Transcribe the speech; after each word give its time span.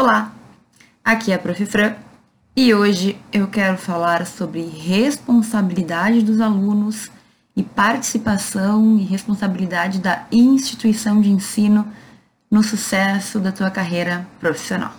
Olá, 0.00 0.32
aqui 1.04 1.32
é 1.32 1.34
a 1.34 1.38
Prof. 1.40 1.66
Fran 1.66 1.96
e 2.54 2.72
hoje 2.72 3.20
eu 3.32 3.48
quero 3.48 3.76
falar 3.76 4.24
sobre 4.28 4.62
responsabilidade 4.62 6.22
dos 6.22 6.40
alunos 6.40 7.10
e 7.56 7.64
participação 7.64 8.96
e 8.96 9.02
responsabilidade 9.02 9.98
da 9.98 10.24
instituição 10.30 11.20
de 11.20 11.32
ensino 11.32 11.84
no 12.48 12.62
sucesso 12.62 13.40
da 13.40 13.50
tua 13.50 13.72
carreira 13.72 14.24
profissional. 14.38 14.92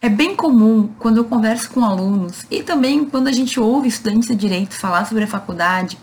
É 0.00 0.08
bem 0.08 0.36
comum 0.36 0.88
quando 1.00 1.16
eu 1.16 1.24
converso 1.24 1.68
com 1.68 1.84
alunos 1.84 2.46
e 2.48 2.62
também 2.62 3.04
quando 3.06 3.26
a 3.26 3.32
gente 3.32 3.58
ouve 3.58 3.88
estudantes 3.88 4.28
de 4.28 4.36
direito 4.36 4.74
falar 4.74 5.04
sobre 5.04 5.24
a 5.24 5.26
faculdade 5.26 5.98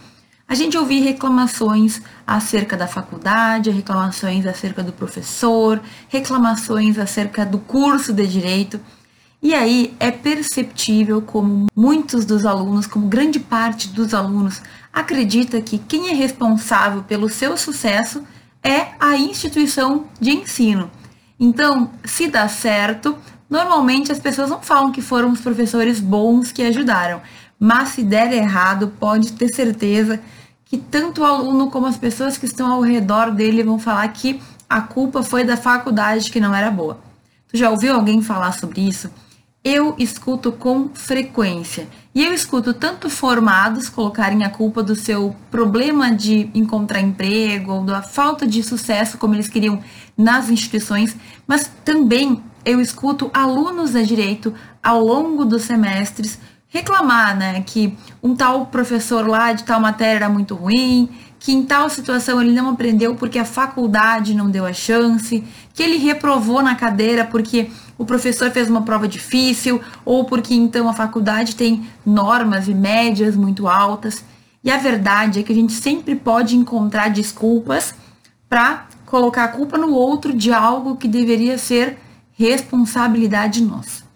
a 0.52 0.54
gente 0.54 0.78
ouvir 0.78 1.00
reclamações 1.00 2.02
acerca 2.28 2.76
da 2.76 2.86
faculdade, 2.86 3.70
reclamações 3.70 4.46
acerca 4.46 4.84
do 4.84 4.92
professor, 4.92 5.82
reclamações 6.10 7.00
acerca 7.00 7.46
do 7.46 7.58
curso 7.58 8.12
de 8.12 8.28
direito. 8.28 8.78
E 9.42 9.54
aí 9.54 9.96
é 9.98 10.12
perceptível 10.12 11.22
como 11.22 11.68
muitos 11.74 12.26
dos 12.26 12.46
alunos, 12.46 12.86
como 12.86 13.08
grande 13.08 13.40
parte 13.40 13.88
dos 13.88 14.14
alunos, 14.14 14.62
acredita 14.92 15.62
que 15.62 15.78
quem 15.78 16.10
é 16.10 16.14
responsável 16.14 17.02
pelo 17.04 17.30
seu 17.30 17.56
sucesso 17.56 18.22
é 18.62 18.88
a 19.00 19.16
instituição 19.16 20.08
de 20.20 20.32
ensino. 20.32 20.92
Então, 21.40 21.92
se 22.04 22.28
dá 22.28 22.50
certo, 22.50 23.18
normalmente 23.50 24.12
as 24.12 24.20
pessoas 24.20 24.50
não 24.50 24.62
falam 24.62 24.92
que 24.92 25.02
foram 25.02 25.32
os 25.32 25.40
professores 25.40 26.02
bons 26.02 26.52
que 26.52 26.62
ajudaram, 26.62 27.22
mas 27.58 27.90
se 27.90 28.04
der 28.04 28.34
errado, 28.34 28.92
pode 29.00 29.32
ter 29.32 29.48
certeza 29.48 30.20
que 30.72 30.78
tanto 30.78 31.20
o 31.20 31.26
aluno 31.26 31.70
como 31.70 31.86
as 31.86 31.98
pessoas 31.98 32.38
que 32.38 32.46
estão 32.46 32.72
ao 32.72 32.80
redor 32.80 33.32
dele 33.32 33.62
vão 33.62 33.78
falar 33.78 34.08
que 34.08 34.42
a 34.70 34.80
culpa 34.80 35.22
foi 35.22 35.44
da 35.44 35.58
faculdade 35.58 36.32
que 36.32 36.40
não 36.40 36.56
era 36.56 36.72
boa. 36.72 36.98
Tu 37.50 37.58
já 37.58 37.70
ouviu 37.70 37.94
alguém 37.94 38.22
falar 38.22 38.54
sobre 38.54 38.80
isso? 38.80 39.12
Eu 39.62 39.94
escuto 39.98 40.50
com 40.50 40.88
frequência. 40.94 41.90
E 42.16 42.24
eu 42.24 42.34
escuto 42.34 42.74
tanto 42.74 43.10
formados 43.10 43.90
colocarem 43.90 44.46
a 44.46 44.50
culpa 44.50 44.82
do 44.82 44.96
seu 44.96 45.36
problema 45.52 46.10
de 46.10 46.50
encontrar 46.54 47.02
emprego 47.02 47.74
ou 47.74 47.84
da 47.84 48.02
falta 48.02 48.48
de 48.48 48.64
sucesso 48.64 49.18
como 49.18 49.36
eles 49.36 49.50
queriam 49.50 49.84
nas 50.18 50.50
instituições, 50.50 51.18
mas 51.46 51.70
também 51.84 52.42
eu 52.64 52.80
escuto 52.80 53.30
alunos 53.34 53.92
de 53.92 54.06
direito 54.06 54.54
ao 54.82 55.04
longo 55.04 55.44
dos 55.44 55.64
semestres 55.64 56.40
reclamar, 56.72 57.38
né, 57.38 57.62
que 57.62 57.94
um 58.24 58.34
tal 58.34 58.66
professor 58.68 59.28
lá 59.28 59.52
de 59.52 59.66
tal 59.66 59.80
matéria 59.80 60.16
era 60.16 60.30
muito 60.30 60.56
ruim, 60.56 61.10
que 61.38 61.52
em 61.52 61.64
tal 61.64 61.90
situação 61.90 62.42
ele 62.42 62.54
não 62.54 62.70
aprendeu 62.70 63.14
porque 63.14 63.38
a 63.38 63.44
faculdade 63.44 64.34
não 64.34 64.50
deu 64.50 64.66
a 64.66 64.72
chance, 64.72 65.44
que 65.74 65.84
ele 65.84 65.98
reprovou 65.98 66.64
na 66.64 66.74
cadeira 66.76 67.26
porque 67.26 67.70
o 67.98 68.06
professor 68.06 68.50
fez 68.52 68.70
uma 68.70 68.84
prova 68.84 69.06
difícil 69.06 69.82
ou 70.06 70.24
porque 70.24 70.54
então 70.54 70.88
a 70.88 70.94
faculdade 70.94 71.58
tem 71.58 71.86
normas 72.06 72.70
e 72.70 72.74
médias 72.74 73.36
muito 73.36 73.68
altas. 73.68 74.24
E 74.64 74.72
a 74.72 74.78
verdade 74.78 75.40
é 75.40 75.44
que 75.44 75.52
a 75.52 75.56
gente 75.56 75.74
sempre 75.74 76.16
pode 76.16 76.56
encontrar 76.56 77.10
desculpas 77.10 77.94
para 78.48 78.86
colocar 79.06 79.44
a 79.44 79.48
culpa 79.50 79.78
no 79.78 79.92
outro 79.92 80.32
de 80.32 80.54
algo 80.54 80.96
que 80.96 81.08
deveria 81.08 81.58
ser 81.58 81.98
responsabilidade 82.32 83.62
nossa. 83.62 84.11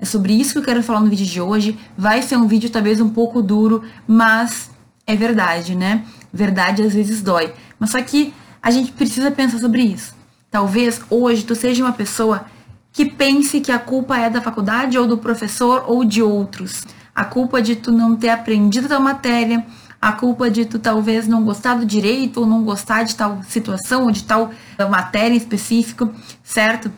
É 0.00 0.04
sobre 0.06 0.32
isso 0.32 0.52
que 0.52 0.58
eu 0.58 0.62
quero 0.62 0.82
falar 0.82 1.00
no 1.00 1.10
vídeo 1.10 1.26
de 1.26 1.40
hoje. 1.40 1.78
Vai 1.96 2.22
ser 2.22 2.36
um 2.36 2.46
vídeo 2.46 2.70
talvez 2.70 3.00
um 3.00 3.10
pouco 3.10 3.42
duro, 3.42 3.82
mas 4.06 4.70
é 5.06 5.14
verdade, 5.14 5.74
né? 5.74 6.04
Verdade 6.32 6.82
às 6.82 6.94
vezes 6.94 7.20
dói. 7.20 7.52
Mas 7.78 7.90
só 7.90 8.00
que 8.00 8.32
a 8.62 8.70
gente 8.70 8.92
precisa 8.92 9.30
pensar 9.30 9.58
sobre 9.58 9.82
isso. 9.82 10.14
Talvez 10.50 11.02
hoje 11.10 11.44
tu 11.44 11.54
seja 11.54 11.84
uma 11.84 11.92
pessoa 11.92 12.46
que 12.92 13.04
pense 13.04 13.60
que 13.60 13.70
a 13.70 13.78
culpa 13.78 14.16
é 14.16 14.30
da 14.30 14.40
faculdade 14.40 14.98
ou 14.98 15.06
do 15.06 15.18
professor 15.18 15.84
ou 15.86 16.04
de 16.04 16.22
outros. 16.22 16.82
A 17.14 17.24
culpa 17.24 17.60
de 17.60 17.76
tu 17.76 17.92
não 17.92 18.16
ter 18.16 18.30
aprendido 18.30 18.88
tal 18.88 19.00
matéria, 19.00 19.64
a 20.00 20.12
culpa 20.12 20.50
de 20.50 20.64
tu 20.64 20.78
talvez 20.78 21.28
não 21.28 21.44
gostar 21.44 21.74
do 21.74 21.84
direito 21.84 22.40
ou 22.40 22.46
não 22.46 22.64
gostar 22.64 23.02
de 23.02 23.14
tal 23.14 23.42
situação 23.42 24.04
ou 24.04 24.10
de 24.10 24.24
tal 24.24 24.50
matéria 24.88 25.34
em 25.34 25.36
específico, 25.36 26.10
certo? 26.42 26.90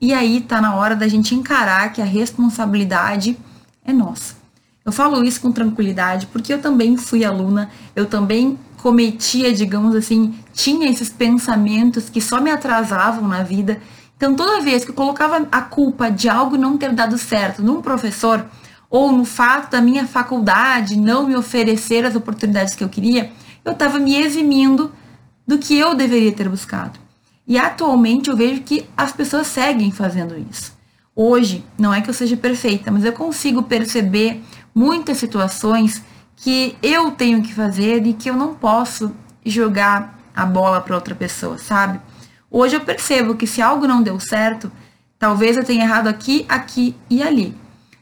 E 0.00 0.12
aí 0.12 0.40
tá 0.40 0.60
na 0.60 0.74
hora 0.74 0.94
da 0.94 1.08
gente 1.08 1.34
encarar 1.34 1.92
que 1.92 2.02
a 2.02 2.04
responsabilidade 2.04 3.36
é 3.84 3.92
nossa. 3.92 4.34
Eu 4.84 4.92
falo 4.92 5.24
isso 5.24 5.40
com 5.40 5.50
tranquilidade 5.50 6.26
porque 6.26 6.52
eu 6.52 6.60
também 6.60 6.96
fui 6.96 7.24
aluna, 7.24 7.70
eu 7.94 8.06
também 8.06 8.58
cometia, 8.76 9.52
digamos 9.52 9.96
assim, 9.96 10.34
tinha 10.52 10.88
esses 10.88 11.08
pensamentos 11.08 12.08
que 12.08 12.20
só 12.20 12.40
me 12.40 12.50
atrasavam 12.50 13.26
na 13.26 13.42
vida. 13.42 13.80
Então, 14.16 14.34
toda 14.34 14.62
vez 14.62 14.84
que 14.84 14.90
eu 14.90 14.94
colocava 14.94 15.46
a 15.50 15.60
culpa 15.60 16.10
de 16.10 16.28
algo 16.28 16.56
não 16.56 16.78
ter 16.78 16.92
dado 16.92 17.18
certo 17.18 17.62
num 17.62 17.82
professor, 17.82 18.46
ou 18.88 19.10
no 19.10 19.24
fato 19.24 19.72
da 19.72 19.80
minha 19.80 20.06
faculdade 20.06 20.96
não 20.96 21.26
me 21.26 21.34
oferecer 21.34 22.04
as 22.04 22.14
oportunidades 22.14 22.74
que 22.74 22.84
eu 22.84 22.88
queria, 22.88 23.32
eu 23.64 23.72
estava 23.72 23.98
me 23.98 24.16
eximindo 24.16 24.92
do 25.46 25.58
que 25.58 25.76
eu 25.76 25.94
deveria 25.94 26.32
ter 26.32 26.48
buscado. 26.48 26.98
E 27.46 27.58
atualmente 27.58 28.28
eu 28.28 28.36
vejo 28.36 28.62
que 28.62 28.88
as 28.96 29.12
pessoas 29.12 29.46
seguem 29.46 29.90
fazendo 29.90 30.36
isso. 30.50 30.76
Hoje, 31.14 31.64
não 31.78 31.94
é 31.94 32.00
que 32.00 32.10
eu 32.10 32.14
seja 32.14 32.36
perfeita, 32.36 32.90
mas 32.90 33.04
eu 33.04 33.12
consigo 33.12 33.62
perceber 33.62 34.42
muitas 34.74 35.16
situações 35.16 36.02
que 36.36 36.76
eu 36.82 37.12
tenho 37.12 37.42
que 37.42 37.54
fazer 37.54 38.06
e 38.06 38.12
que 38.12 38.28
eu 38.28 38.36
não 38.36 38.54
posso 38.54 39.12
jogar 39.44 40.18
a 40.34 40.44
bola 40.44 40.80
para 40.80 40.94
outra 40.94 41.14
pessoa, 41.14 41.56
sabe? 41.56 41.98
Hoje 42.50 42.76
eu 42.76 42.80
percebo 42.80 43.34
que 43.34 43.46
se 43.46 43.62
algo 43.62 43.86
não 43.86 44.02
deu 44.02 44.20
certo, 44.20 44.70
talvez 45.18 45.56
eu 45.56 45.64
tenha 45.64 45.84
errado 45.84 46.08
aqui, 46.08 46.44
aqui 46.48 46.94
e 47.08 47.22
ali. 47.22 47.56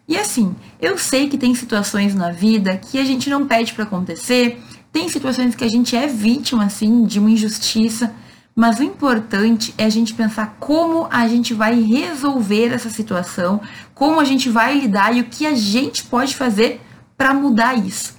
E 0.08 0.18
assim, 0.18 0.54
eu 0.80 0.98
sei 0.98 1.28
que 1.28 1.38
tem 1.38 1.54
situações 1.54 2.14
na 2.14 2.30
vida 2.30 2.76
que 2.76 2.98
a 2.98 3.04
gente 3.04 3.30
não 3.30 3.46
pede 3.46 3.72
para 3.72 3.84
acontecer, 3.84 4.60
tem 4.92 5.08
situações 5.08 5.54
que 5.54 5.64
a 5.64 5.68
gente 5.68 5.96
é 5.96 6.06
vítima 6.06 6.64
assim 6.64 7.04
de 7.04 7.18
uma 7.18 7.30
injustiça, 7.30 8.12
mas 8.54 8.78
o 8.78 8.84
importante 8.84 9.74
é 9.76 9.84
a 9.84 9.90
gente 9.90 10.14
pensar 10.14 10.56
como 10.60 11.08
a 11.10 11.26
gente 11.26 11.52
vai 11.52 11.80
resolver 11.80 12.72
essa 12.72 12.88
situação, 12.88 13.60
como 13.94 14.20
a 14.20 14.24
gente 14.24 14.48
vai 14.48 14.78
lidar 14.78 15.14
e 15.14 15.20
o 15.20 15.24
que 15.24 15.44
a 15.44 15.54
gente 15.54 16.04
pode 16.04 16.36
fazer 16.36 16.80
para 17.16 17.34
mudar 17.34 17.74
isso. 17.74 18.16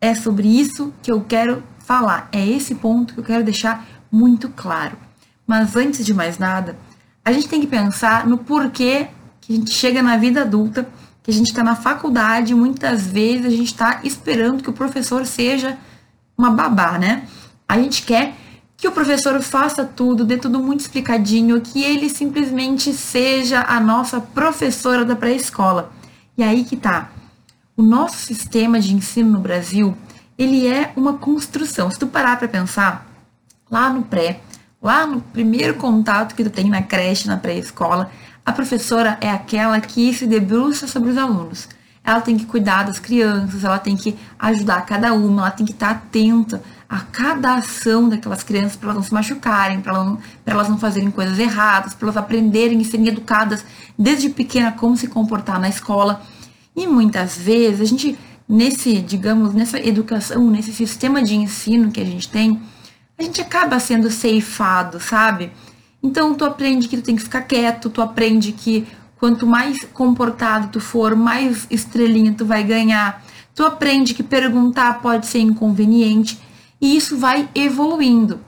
É 0.00 0.14
sobre 0.14 0.48
isso 0.48 0.94
que 1.02 1.12
eu 1.12 1.20
quero 1.20 1.62
falar. 1.78 2.28
É 2.32 2.46
esse 2.46 2.74
ponto 2.74 3.14
que 3.14 3.20
eu 3.20 3.24
quero 3.24 3.44
deixar 3.44 3.86
muito 4.10 4.48
claro. 4.48 4.96
Mas 5.46 5.76
antes 5.76 6.06
de 6.06 6.14
mais 6.14 6.38
nada, 6.38 6.76
a 7.22 7.30
gente 7.30 7.48
tem 7.48 7.60
que 7.60 7.66
pensar 7.66 8.26
no 8.26 8.38
porquê 8.38 9.08
que 9.40 9.52
a 9.52 9.56
gente 9.56 9.70
chega 9.72 10.02
na 10.02 10.16
vida 10.16 10.40
adulta, 10.40 10.88
que 11.22 11.30
a 11.30 11.34
gente 11.34 11.48
está 11.48 11.62
na 11.62 11.76
faculdade, 11.76 12.54
muitas 12.54 13.06
vezes 13.06 13.46
a 13.46 13.50
gente 13.50 13.66
está 13.66 14.00
esperando 14.04 14.62
que 14.62 14.70
o 14.70 14.74
professor 14.74 15.26
seja 15.26 15.76
uma 16.36 16.50
babá, 16.50 16.98
né? 16.98 17.26
A 17.68 17.78
gente 17.78 18.02
quer 18.02 18.34
que 18.84 18.88
o 18.88 18.92
professor 18.92 19.40
faça 19.40 19.82
tudo, 19.82 20.26
dê 20.26 20.36
tudo 20.36 20.62
muito 20.62 20.80
explicadinho, 20.80 21.58
que 21.58 21.82
ele 21.82 22.10
simplesmente 22.10 22.92
seja 22.92 23.62
a 23.62 23.80
nossa 23.80 24.20
professora 24.20 25.06
da 25.06 25.16
pré-escola. 25.16 25.90
E 26.36 26.42
aí 26.42 26.64
que 26.64 26.76
tá. 26.76 27.08
O 27.74 27.82
nosso 27.82 28.18
sistema 28.18 28.78
de 28.78 28.94
ensino 28.94 29.32
no 29.32 29.38
Brasil, 29.38 29.96
ele 30.36 30.66
é 30.66 30.92
uma 30.94 31.14
construção. 31.14 31.90
Se 31.90 31.98
tu 31.98 32.06
parar 32.06 32.38
para 32.38 32.46
pensar, 32.46 33.06
lá 33.70 33.88
no 33.88 34.02
pré, 34.02 34.40
lá 34.82 35.06
no 35.06 35.22
primeiro 35.22 35.76
contato 35.76 36.34
que 36.34 36.44
tu 36.44 36.50
tem 36.50 36.68
na 36.68 36.82
creche, 36.82 37.26
na 37.26 37.38
pré-escola, 37.38 38.10
a 38.44 38.52
professora 38.52 39.16
é 39.18 39.30
aquela 39.30 39.80
que 39.80 40.12
se 40.12 40.26
debruça 40.26 40.86
sobre 40.86 41.08
os 41.08 41.16
alunos. 41.16 41.70
Ela 42.04 42.20
tem 42.20 42.36
que 42.36 42.44
cuidar 42.44 42.82
das 42.82 42.98
crianças, 42.98 43.64
ela 43.64 43.78
tem 43.78 43.96
que 43.96 44.14
ajudar 44.38 44.84
cada 44.84 45.14
uma, 45.14 45.40
ela 45.40 45.50
tem 45.50 45.64
que 45.64 45.72
estar 45.72 45.90
atenta 45.90 46.62
a 46.88 47.00
cada 47.00 47.54
ação 47.54 48.08
daquelas 48.08 48.42
crianças 48.42 48.76
para 48.76 48.90
elas 48.90 48.96
não 48.96 49.02
se 49.02 49.14
machucarem, 49.14 49.80
para 49.80 49.94
elas, 49.94 50.18
elas 50.44 50.68
não 50.68 50.78
fazerem 50.78 51.10
coisas 51.10 51.38
erradas, 51.38 51.94
para 51.94 52.06
elas 52.06 52.16
aprenderem 52.16 52.80
e 52.80 52.84
serem 52.84 53.08
educadas 53.08 53.64
desde 53.98 54.28
pequena 54.28 54.72
como 54.72 54.96
se 54.96 55.08
comportar 55.08 55.60
na 55.60 55.68
escola. 55.68 56.22
E 56.76 56.86
muitas 56.86 57.36
vezes 57.36 57.80
a 57.80 57.84
gente, 57.84 58.18
nesse, 58.48 59.00
digamos, 59.00 59.54
nessa 59.54 59.78
educação, 59.78 60.50
nesse 60.50 60.72
sistema 60.72 61.22
de 61.22 61.34
ensino 61.34 61.90
que 61.90 62.00
a 62.00 62.04
gente 62.04 62.28
tem, 62.28 62.60
a 63.18 63.22
gente 63.22 63.40
acaba 63.40 63.78
sendo 63.78 64.10
ceifado, 64.10 65.00
sabe? 65.00 65.52
Então 66.02 66.34
tu 66.34 66.44
aprende 66.44 66.88
que 66.88 66.96
tu 66.96 67.02
tem 67.02 67.16
que 67.16 67.22
ficar 67.22 67.42
quieto, 67.42 67.88
tu 67.88 68.02
aprende 68.02 68.52
que 68.52 68.86
quanto 69.16 69.46
mais 69.46 69.78
comportado 69.92 70.68
tu 70.68 70.80
for, 70.80 71.16
mais 71.16 71.66
estrelinha 71.70 72.34
tu 72.34 72.44
vai 72.44 72.62
ganhar. 72.62 73.24
Tu 73.54 73.64
aprende 73.64 74.12
que 74.12 74.22
perguntar 74.22 75.00
pode 75.00 75.26
ser 75.26 75.38
inconveniente 75.38 76.38
e 76.84 76.98
isso 76.98 77.16
vai 77.16 77.48
evoluindo. 77.54 78.40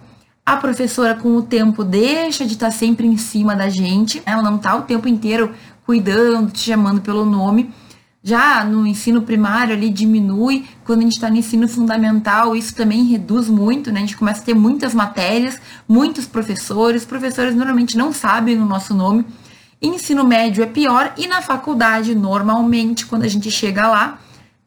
A 0.45 0.59
professora, 0.59 1.15
com 1.15 1.35
o 1.37 1.43
tempo, 1.43 1.83
deixa 1.83 2.45
de 2.45 2.53
estar 2.53 2.71
sempre 2.71 3.07
em 3.07 3.17
cima 3.17 3.57
da 3.57 3.71
gente, 3.71 4.23
ela 4.27 4.43
não 4.43 4.57
está 4.57 4.77
o 4.77 4.83
tempo 4.83 5.09
inteiro 5.09 5.55
cuidando, 5.87 6.53
te 6.53 6.59
chamando 6.59 7.01
pelo 7.01 7.25
nome. 7.25 7.73
Já 8.23 8.63
no 8.63 8.87
ensino 8.87 9.23
primário 9.23 9.75
ali 9.75 9.89
diminui, 9.89 10.67
quando 10.85 10.99
a 10.99 11.03
gente 11.05 11.15
está 11.15 11.31
no 11.31 11.37
ensino 11.37 11.67
fundamental, 11.67 12.55
isso 12.55 12.75
também 12.75 13.05
reduz 13.05 13.49
muito, 13.49 13.91
né? 13.91 14.01
A 14.01 14.03
gente 14.03 14.19
começa 14.19 14.43
a 14.43 14.45
ter 14.45 14.55
muitas 14.55 14.93
matérias, 14.93 15.59
muitos 15.89 16.27
professores, 16.27 17.03
os 17.03 17.09
professores 17.09 17.55
normalmente 17.55 17.97
não 17.97 18.13
sabem 18.13 18.59
o 18.61 18.67
nosso 18.67 18.93
nome. 18.93 19.25
Ensino 19.81 20.25
médio 20.25 20.63
é 20.63 20.67
pior 20.67 21.15
e 21.17 21.27
na 21.27 21.41
faculdade, 21.41 22.15
normalmente, 22.15 23.07
quando 23.07 23.23
a 23.23 23.29
gente 23.29 23.51
chega 23.51 23.89
lá, 23.89 24.19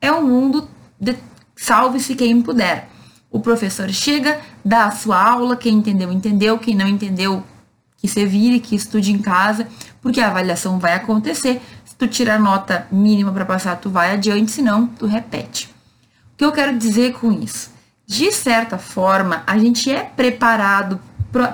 é 0.02 0.12
um 0.12 0.26
mundo 0.26 0.68
de 1.00 1.16
salve-se 1.56 2.16
quem 2.16 2.42
puder. 2.42 2.90
O 3.32 3.40
professor 3.40 3.90
chega, 3.90 4.40
dá 4.64 4.86
a 4.86 4.92
sua 4.92 5.22
aula, 5.22 5.56
quem 5.56 5.76
entendeu, 5.76 6.12
entendeu, 6.12 6.58
quem 6.58 6.76
não 6.76 6.88
entendeu, 6.88 7.44
que 7.98 8.08
você 8.08 8.26
vire, 8.26 8.60
que 8.60 8.76
estude 8.76 9.12
em 9.12 9.20
casa, 9.20 9.68
porque 10.02 10.22
a 10.22 10.28
avaliação 10.28 10.80
vai 10.80 10.94
acontecer 10.94 11.62
tu 12.00 12.08
tira 12.08 12.36
a 12.36 12.40
nota 12.40 12.88
mínima 12.90 13.30
para 13.34 13.46
passar, 13.46 13.76
tu 13.76 13.90
vai 13.90 14.14
adiante, 14.14 14.52
senão 14.52 14.88
tu 14.88 15.06
repete. 15.06 15.68
O 16.34 16.38
que 16.38 16.46
eu 16.46 16.52
quero 16.54 16.78
dizer 16.78 17.14
com 17.14 17.30
isso? 17.30 17.72
De 18.08 18.32
certa 18.32 18.78
forma, 18.78 19.44
a 19.46 19.58
gente 19.58 19.92
é 19.92 20.02
preparado 20.02 21.00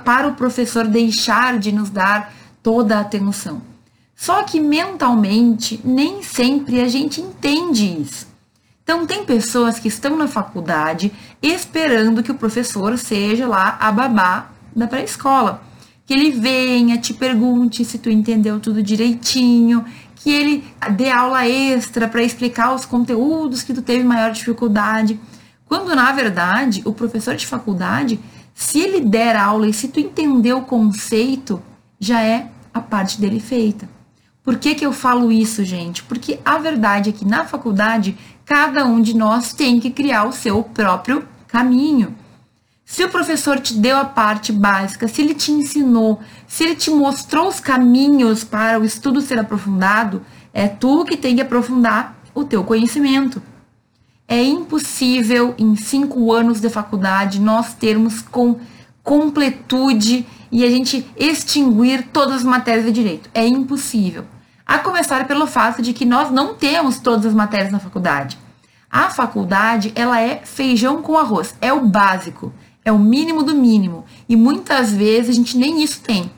para 0.05 0.27
o 0.27 0.35
professor 0.35 0.85
deixar 0.85 1.57
de 1.57 1.71
nos 1.71 1.89
dar 1.89 2.31
toda 2.61 2.95
a 2.95 3.01
atenção. 3.01 3.59
Só 4.15 4.43
que 4.43 4.59
mentalmente, 4.59 5.81
nem 5.83 6.21
sempre 6.21 6.79
a 6.79 6.87
gente 6.87 7.19
entende 7.19 8.01
isso. 8.01 8.27
Então, 8.85 9.03
tem 9.07 9.25
pessoas 9.25 9.79
que 9.79 9.87
estão 9.87 10.15
na 10.15 10.27
faculdade 10.27 11.11
esperando 11.41 12.21
que 12.21 12.29
o 12.29 12.35
professor 12.35 12.95
seja 12.99 13.47
lá 13.47 13.77
a 13.81 13.91
babá 13.91 14.51
da 14.75 14.85
pré-escola. 14.85 15.63
Que 16.05 16.13
ele 16.13 16.29
venha, 16.29 16.95
te 16.99 17.11
pergunte 17.11 17.83
se 17.83 17.97
tu 17.97 18.11
entendeu 18.11 18.59
tudo 18.59 18.83
direitinho, 18.83 19.83
que 20.15 20.29
ele 20.29 20.63
dê 20.91 21.09
aula 21.09 21.47
extra 21.47 22.07
para 22.07 22.21
explicar 22.21 22.75
os 22.75 22.85
conteúdos 22.85 23.63
que 23.63 23.73
tu 23.73 23.81
teve 23.81 24.03
maior 24.03 24.31
dificuldade. 24.31 25.19
Quando 25.65 25.95
na 25.95 26.11
verdade, 26.11 26.83
o 26.85 26.93
professor 26.93 27.35
de 27.35 27.47
faculdade, 27.47 28.19
se 28.53 28.79
ele 28.79 29.01
der 29.01 29.35
aula 29.35 29.67
e 29.67 29.73
se 29.73 29.87
tu 29.87 29.99
entender 29.99 30.53
o 30.53 30.61
conceito, 30.61 31.59
já 31.99 32.21
é 32.21 32.51
a 32.71 32.79
parte 32.79 33.19
dele 33.19 33.39
feita. 33.39 33.89
Por 34.45 34.59
que, 34.59 34.75
que 34.75 34.85
eu 34.85 34.93
falo 34.93 35.31
isso, 35.31 35.63
gente? 35.63 36.03
Porque 36.03 36.39
a 36.45 36.59
verdade 36.59 37.09
é 37.09 37.13
que 37.13 37.25
na 37.25 37.45
faculdade, 37.45 38.15
cada 38.45 38.85
um 38.85 39.01
de 39.01 39.17
nós 39.17 39.53
tem 39.53 39.79
que 39.79 39.89
criar 39.89 40.25
o 40.25 40.31
seu 40.31 40.61
próprio 40.61 41.27
caminho. 41.47 42.15
Se 42.85 43.03
o 43.03 43.09
professor 43.09 43.59
te 43.59 43.73
deu 43.73 43.97
a 43.97 44.05
parte 44.05 44.53
básica, 44.53 45.07
se 45.07 45.19
ele 45.23 45.33
te 45.33 45.51
ensinou, 45.51 46.19
se 46.47 46.63
ele 46.63 46.75
te 46.75 46.91
mostrou 46.91 47.47
os 47.47 47.59
caminhos 47.59 48.43
para 48.43 48.79
o 48.79 48.85
estudo 48.85 49.19
ser 49.19 49.39
aprofundado, 49.39 50.21
é 50.53 50.67
tu 50.67 51.03
que 51.05 51.17
tem 51.17 51.35
que 51.35 51.41
aprofundar 51.41 52.15
o 52.35 52.43
teu 52.43 52.63
conhecimento. 52.63 53.41
É 54.27 54.43
impossível 54.43 55.55
em 55.57 55.75
cinco 55.75 56.31
anos 56.31 56.61
de 56.61 56.69
faculdade 56.69 57.41
nós 57.41 57.73
termos 57.73 58.21
com 58.21 58.59
completude 59.01 60.27
e 60.51 60.63
a 60.63 60.69
gente 60.69 61.03
extinguir 61.17 62.09
todas 62.13 62.35
as 62.37 62.43
matérias 62.43 62.85
de 62.85 62.91
direito. 62.91 63.29
É 63.33 63.45
impossível. 63.45 64.25
A 64.65 64.79
começar 64.79 65.27
pelo 65.27 65.45
fato 65.45 65.81
de 65.81 65.93
que 65.93 66.05
nós 66.05 66.31
não 66.31 66.55
temos 66.55 66.99
todas 66.99 67.25
as 67.25 67.33
matérias 67.33 67.71
na 67.71 67.79
faculdade. 67.79 68.37
A 68.89 69.09
faculdade, 69.09 69.91
ela 69.95 70.19
é 70.19 70.41
feijão 70.43 71.01
com 71.01 71.17
arroz, 71.17 71.55
é 71.61 71.71
o 71.71 71.85
básico. 71.85 72.51
É 72.83 72.91
o 72.91 72.99
mínimo 72.99 73.43
do 73.43 73.55
mínimo. 73.55 74.05
E 74.29 74.35
muitas 74.35 74.93
vezes 74.93 75.31
a 75.31 75.33
gente 75.33 75.57
nem 75.57 75.83
isso 75.83 76.01
tem. 76.01 76.31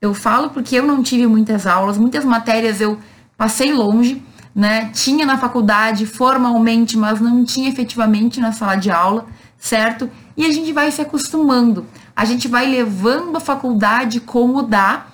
Eu 0.00 0.14
falo 0.14 0.50
porque 0.50 0.76
eu 0.76 0.86
não 0.86 1.02
tive 1.02 1.26
muitas 1.26 1.66
aulas, 1.66 1.98
muitas 1.98 2.24
matérias 2.24 2.80
eu 2.80 2.98
passei 3.36 3.72
longe, 3.72 4.22
né? 4.54 4.90
Tinha 4.92 5.26
na 5.26 5.38
faculdade 5.38 6.06
formalmente, 6.06 6.96
mas 6.96 7.20
não 7.20 7.44
tinha 7.44 7.68
efetivamente 7.68 8.38
na 8.38 8.52
sala 8.52 8.76
de 8.76 8.90
aula, 8.90 9.26
certo? 9.58 10.10
E 10.36 10.44
a 10.44 10.52
gente 10.52 10.72
vai 10.72 10.90
se 10.92 11.00
acostumando. 11.00 11.86
A 12.14 12.24
gente 12.24 12.48
vai 12.48 12.66
levando 12.66 13.36
a 13.36 13.40
faculdade 13.40 14.20
como 14.20 14.62
dá. 14.62 15.06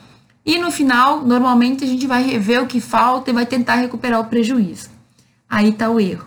E 0.45 0.59
no 0.59 0.71
final, 0.71 1.25
normalmente 1.25 1.85
a 1.85 1.87
gente 1.87 2.07
vai 2.07 2.23
rever 2.23 2.63
o 2.63 2.67
que 2.67 2.81
falta 2.81 3.31
e 3.31 3.35
vai 3.35 3.47
tentar 3.47 3.77
recuperar 3.77 4.21
o 4.21 4.27
prejuízo. 4.27 4.91
Aí 5.49 5.73
tá 5.73 5.89
o 5.89 5.99
erro, 5.99 6.27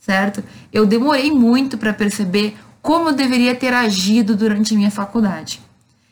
certo? 0.00 0.42
Eu 0.72 0.84
demorei 0.84 1.30
muito 1.30 1.78
para 1.78 1.92
perceber 1.92 2.56
como 2.80 3.10
eu 3.10 3.12
deveria 3.12 3.54
ter 3.54 3.72
agido 3.72 4.34
durante 4.34 4.74
a 4.74 4.76
minha 4.76 4.90
faculdade. 4.90 5.60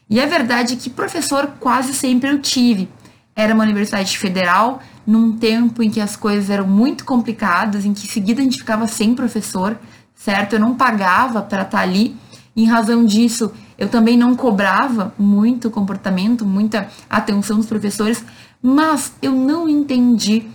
E 0.08 0.20
a 0.20 0.26
verdade 0.26 0.74
é 0.74 0.76
que 0.76 0.88
professor 0.88 1.54
quase 1.58 1.92
sempre 1.92 2.30
eu 2.30 2.40
tive. 2.40 2.88
Era 3.34 3.54
uma 3.54 3.64
universidade 3.64 4.16
federal, 4.16 4.80
num 5.06 5.36
tempo 5.36 5.82
em 5.82 5.90
que 5.90 6.00
as 6.00 6.14
coisas 6.14 6.50
eram 6.50 6.66
muito 6.66 7.04
complicadas, 7.04 7.84
em 7.84 7.92
que 7.92 8.04
em 8.04 8.08
seguida 8.08 8.40
a 8.40 8.44
gente 8.44 8.58
ficava 8.58 8.86
sem 8.86 9.14
professor, 9.14 9.78
certo? 10.14 10.54
Eu 10.54 10.60
não 10.60 10.74
pagava 10.74 11.42
para 11.42 11.62
estar 11.62 11.78
tá 11.78 11.82
ali. 11.82 12.16
Em 12.56 12.66
razão 12.66 13.04
disso, 13.04 13.52
eu 13.80 13.88
também 13.88 14.14
não 14.14 14.36
cobrava 14.36 15.14
muito 15.18 15.70
comportamento, 15.70 16.44
muita 16.44 16.86
atenção 17.08 17.56
dos 17.56 17.66
professores, 17.66 18.22
mas 18.62 19.14
eu 19.22 19.32
não 19.32 19.66
entendi 19.70 20.48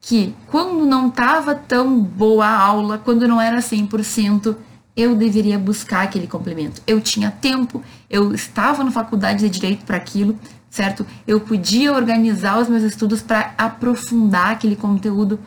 que 0.00 0.34
quando 0.48 0.84
não 0.84 1.06
estava 1.06 1.54
tão 1.54 2.00
boa 2.00 2.44
a 2.44 2.58
aula, 2.58 2.98
quando 2.98 3.28
não 3.28 3.40
era 3.40 3.58
100%, 3.58 4.56
eu 4.96 5.14
deveria 5.14 5.60
buscar 5.60 6.02
aquele 6.02 6.26
complemento. 6.26 6.82
Eu 6.84 7.00
tinha 7.00 7.30
tempo, 7.30 7.84
eu 8.10 8.34
estava 8.34 8.82
na 8.82 8.90
faculdade 8.90 9.48
de 9.48 9.48
direito 9.48 9.84
para 9.84 9.96
aquilo, 9.96 10.36
certo? 10.68 11.06
Eu 11.24 11.38
podia 11.38 11.92
organizar 11.92 12.60
os 12.60 12.68
meus 12.68 12.82
estudos 12.82 13.22
para 13.22 13.54
aprofundar 13.56 14.50
aquele 14.50 14.74
conteúdo 14.74 15.38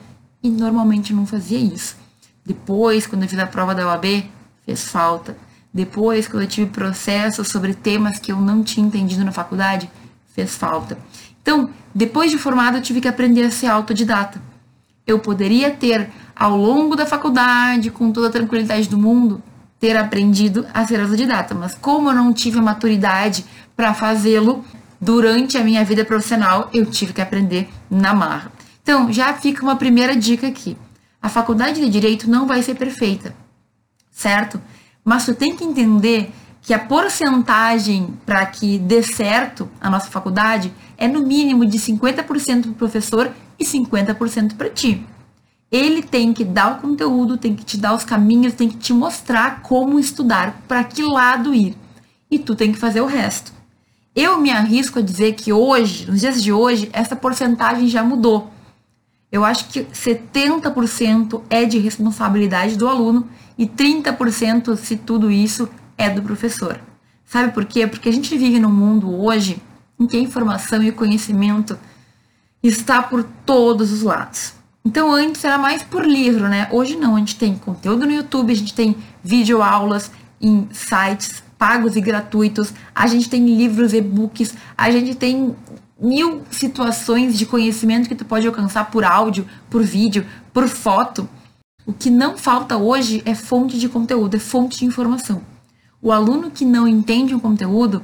e 0.41 0.49
normalmente 0.49 1.13
não 1.13 1.25
fazia 1.25 1.59
isso. 1.59 1.97
Depois, 2.45 3.05
quando 3.05 3.23
eu 3.23 3.29
fiz 3.29 3.39
a 3.39 3.45
prova 3.45 3.75
da 3.75 3.87
OAB, 3.87 4.23
fez 4.65 4.87
falta. 4.87 5.35
Depois, 5.75 6.25
quando 6.25 6.43
eu 6.43 6.47
tive 6.47 6.71
processo 6.71 7.43
sobre 7.43 7.73
temas 7.73 8.17
que 8.17 8.31
eu 8.31 8.39
não 8.39 8.63
tinha 8.63 8.87
entendido 8.87 9.25
na 9.25 9.33
faculdade, 9.33 9.91
fez 10.33 10.55
falta. 10.55 10.97
Então, 11.41 11.69
depois 11.93 12.31
de 12.31 12.37
formado, 12.37 12.77
eu 12.77 12.81
tive 12.81 13.01
que 13.01 13.09
aprender 13.09 13.43
a 13.43 13.51
ser 13.51 13.67
autodidata. 13.67 14.41
Eu 15.05 15.19
poderia 15.19 15.69
ter 15.69 16.09
ao 16.33 16.55
longo 16.55 16.95
da 16.95 17.05
faculdade, 17.05 17.91
com 17.91 18.09
toda 18.09 18.29
a 18.29 18.31
tranquilidade 18.31 18.87
do 18.87 18.97
mundo, 18.97 19.43
ter 19.77 19.97
aprendido 19.97 20.65
a 20.73 20.87
ser 20.87 21.01
autodidata. 21.01 21.53
Mas 21.53 21.75
como 21.75 22.09
eu 22.09 22.15
não 22.15 22.31
tive 22.31 22.57
a 22.57 22.61
maturidade 22.61 23.45
para 23.75 23.93
fazê-lo 23.93 24.63
durante 25.01 25.57
a 25.57 25.63
minha 25.63 25.83
vida 25.83 26.05
profissional, 26.05 26.69
eu 26.73 26.85
tive 26.85 27.11
que 27.11 27.19
aprender 27.21 27.67
na 27.91 28.13
marra. 28.13 28.49
Então, 28.81 29.11
já 29.11 29.33
fica 29.33 29.61
uma 29.61 29.75
primeira 29.75 30.15
dica 30.15 30.47
aqui. 30.47 30.77
A 31.21 31.27
faculdade 31.27 31.81
de 31.81 31.89
direito 31.89 32.29
não 32.29 32.47
vai 32.47 32.63
ser 32.63 32.75
perfeita, 32.75 33.35
certo? 34.09 34.61
Mas 35.05 35.23
tu 35.23 35.35
tem 35.35 35.55
que 35.55 35.63
entender 35.63 36.33
que 36.63 36.73
a 36.73 36.79
porcentagem 36.79 38.15
para 38.25 38.43
que 38.47 38.79
dê 38.79 39.03
certo 39.03 39.69
a 39.79 39.87
nossa 39.87 40.09
faculdade 40.09 40.73
é 40.97 41.07
no 41.07 41.21
mínimo 41.21 41.63
de 41.63 41.77
50% 41.77 42.61
para 42.63 42.71
o 42.71 42.73
professor 42.73 43.31
e 43.59 43.63
50% 43.63 44.55
para 44.55 44.67
ti. 44.71 45.05
Ele 45.71 46.01
tem 46.01 46.33
que 46.33 46.43
dar 46.43 46.71
o 46.71 46.81
conteúdo, 46.81 47.37
tem 47.37 47.55
que 47.55 47.63
te 47.63 47.77
dar 47.77 47.93
os 47.93 48.03
caminhos, 48.03 48.53
tem 48.53 48.67
que 48.67 48.77
te 48.77 48.93
mostrar 48.93 49.61
como 49.61 49.99
estudar, 49.99 50.63
para 50.67 50.83
que 50.83 51.03
lado 51.03 51.53
ir. 51.53 51.77
E 52.31 52.39
tu 52.39 52.55
tem 52.55 52.71
que 52.71 52.79
fazer 52.79 53.01
o 53.01 53.05
resto. 53.05 53.53
Eu 54.15 54.39
me 54.39 54.49
arrisco 54.49 54.97
a 54.97 55.01
dizer 55.03 55.33
que 55.33 55.53
hoje, 55.53 56.09
nos 56.09 56.21
dias 56.21 56.41
de 56.41 56.51
hoje, 56.51 56.89
essa 56.93 57.15
porcentagem 57.15 57.87
já 57.87 58.01
mudou. 58.01 58.49
Eu 59.31 59.43
acho 59.43 59.67
que 59.67 59.83
70% 59.83 61.41
é 61.49 61.65
de 61.65 61.77
responsabilidade 61.77 62.77
do 62.77 62.87
aluno 62.87 63.27
e 63.57 63.65
30%, 63.65 64.75
se 64.75 64.97
tudo 64.97 65.31
isso, 65.31 65.69
é 65.97 66.09
do 66.09 66.21
professor. 66.21 66.79
Sabe 67.25 67.53
por 67.53 67.65
quê? 67.65 67.87
Porque 67.87 68.09
a 68.09 68.11
gente 68.11 68.37
vive 68.37 68.59
num 68.59 68.71
mundo 68.71 69.13
hoje 69.21 69.61
em 69.99 70.05
que 70.05 70.17
a 70.17 70.19
informação 70.19 70.83
e 70.83 70.89
o 70.89 70.93
conhecimento 70.93 71.77
está 72.61 73.01
por 73.01 73.23
todos 73.45 73.91
os 73.91 74.01
lados. 74.01 74.53
Então 74.83 75.11
antes 75.11 75.43
era 75.43 75.57
mais 75.57 75.81
por 75.81 76.05
livro, 76.05 76.47
né? 76.47 76.67
Hoje 76.71 76.95
não, 76.95 77.15
a 77.15 77.19
gente 77.19 77.35
tem 77.35 77.55
conteúdo 77.55 78.05
no 78.05 78.11
YouTube, 78.11 78.51
a 78.51 78.55
gente 78.55 78.73
tem 78.73 78.95
videoaulas 79.23 80.11
em 80.39 80.67
sites 80.71 81.43
pagos 81.57 81.95
e 81.95 82.01
gratuitos, 82.01 82.73
a 82.93 83.07
gente 83.07 83.29
tem 83.29 83.45
livros, 83.45 83.93
e-books, 83.93 84.53
a 84.77 84.91
gente 84.91 85.15
tem 85.15 85.55
mil 85.99 86.43
situações 86.51 87.37
de 87.37 87.45
conhecimento 87.45 88.07
que 88.07 88.15
tu 88.15 88.25
pode 88.25 88.45
alcançar 88.45 88.91
por 88.91 89.03
áudio, 89.03 89.47
por 89.69 89.81
vídeo, 89.81 90.25
por 90.53 90.67
foto. 90.67 91.27
O 91.85 91.93
que 91.93 92.09
não 92.09 92.37
falta 92.37 92.77
hoje 92.77 93.21
é 93.25 93.35
fonte 93.35 93.77
de 93.77 93.87
conteúdo, 93.87 94.35
é 94.35 94.39
fonte 94.39 94.79
de 94.79 94.85
informação. 94.85 95.41
O 96.01 96.11
aluno 96.11 96.49
que 96.49 96.65
não 96.65 96.87
entende 96.87 97.35
um 97.35 97.39
conteúdo 97.39 98.03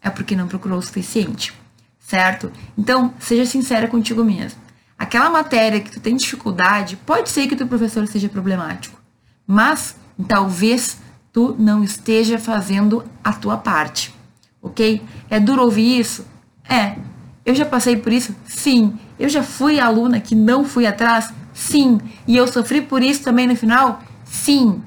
é 0.00 0.08
porque 0.08 0.36
não 0.36 0.46
procurou 0.46 0.78
o 0.78 0.82
suficiente, 0.82 1.52
certo? 1.98 2.52
Então, 2.78 3.12
seja 3.18 3.44
sincera 3.44 3.88
contigo 3.88 4.22
mesmo. 4.22 4.60
Aquela 4.96 5.28
matéria 5.28 5.80
que 5.80 5.90
tu 5.90 6.00
tem 6.00 6.16
dificuldade, 6.16 6.96
pode 7.04 7.28
ser 7.28 7.48
que 7.48 7.54
o 7.54 7.56
teu 7.56 7.66
professor 7.66 8.06
seja 8.06 8.28
problemático, 8.28 9.00
mas 9.46 9.96
talvez 10.26 10.98
tu 11.32 11.54
não 11.58 11.82
esteja 11.84 12.38
fazendo 12.38 13.04
a 13.22 13.32
tua 13.32 13.56
parte, 13.58 14.14
ok? 14.62 15.02
É 15.28 15.38
duro 15.38 15.62
ouvir 15.62 15.98
isso? 15.98 16.24
É. 16.68 16.96
Eu 17.44 17.54
já 17.54 17.66
passei 17.66 17.96
por 17.96 18.12
isso? 18.12 18.34
Sim. 18.46 18.98
Eu 19.18 19.28
já 19.28 19.42
fui 19.42 19.78
aluna 19.78 20.18
que 20.20 20.34
não 20.34 20.64
fui 20.64 20.86
atrás? 20.86 21.32
Sim. 21.56 21.98
E 22.26 22.36
eu 22.36 22.46
sofri 22.46 22.82
por 22.82 23.02
isso 23.02 23.22
também 23.22 23.46
no 23.46 23.56
final? 23.56 24.02
Sim. 24.26 24.82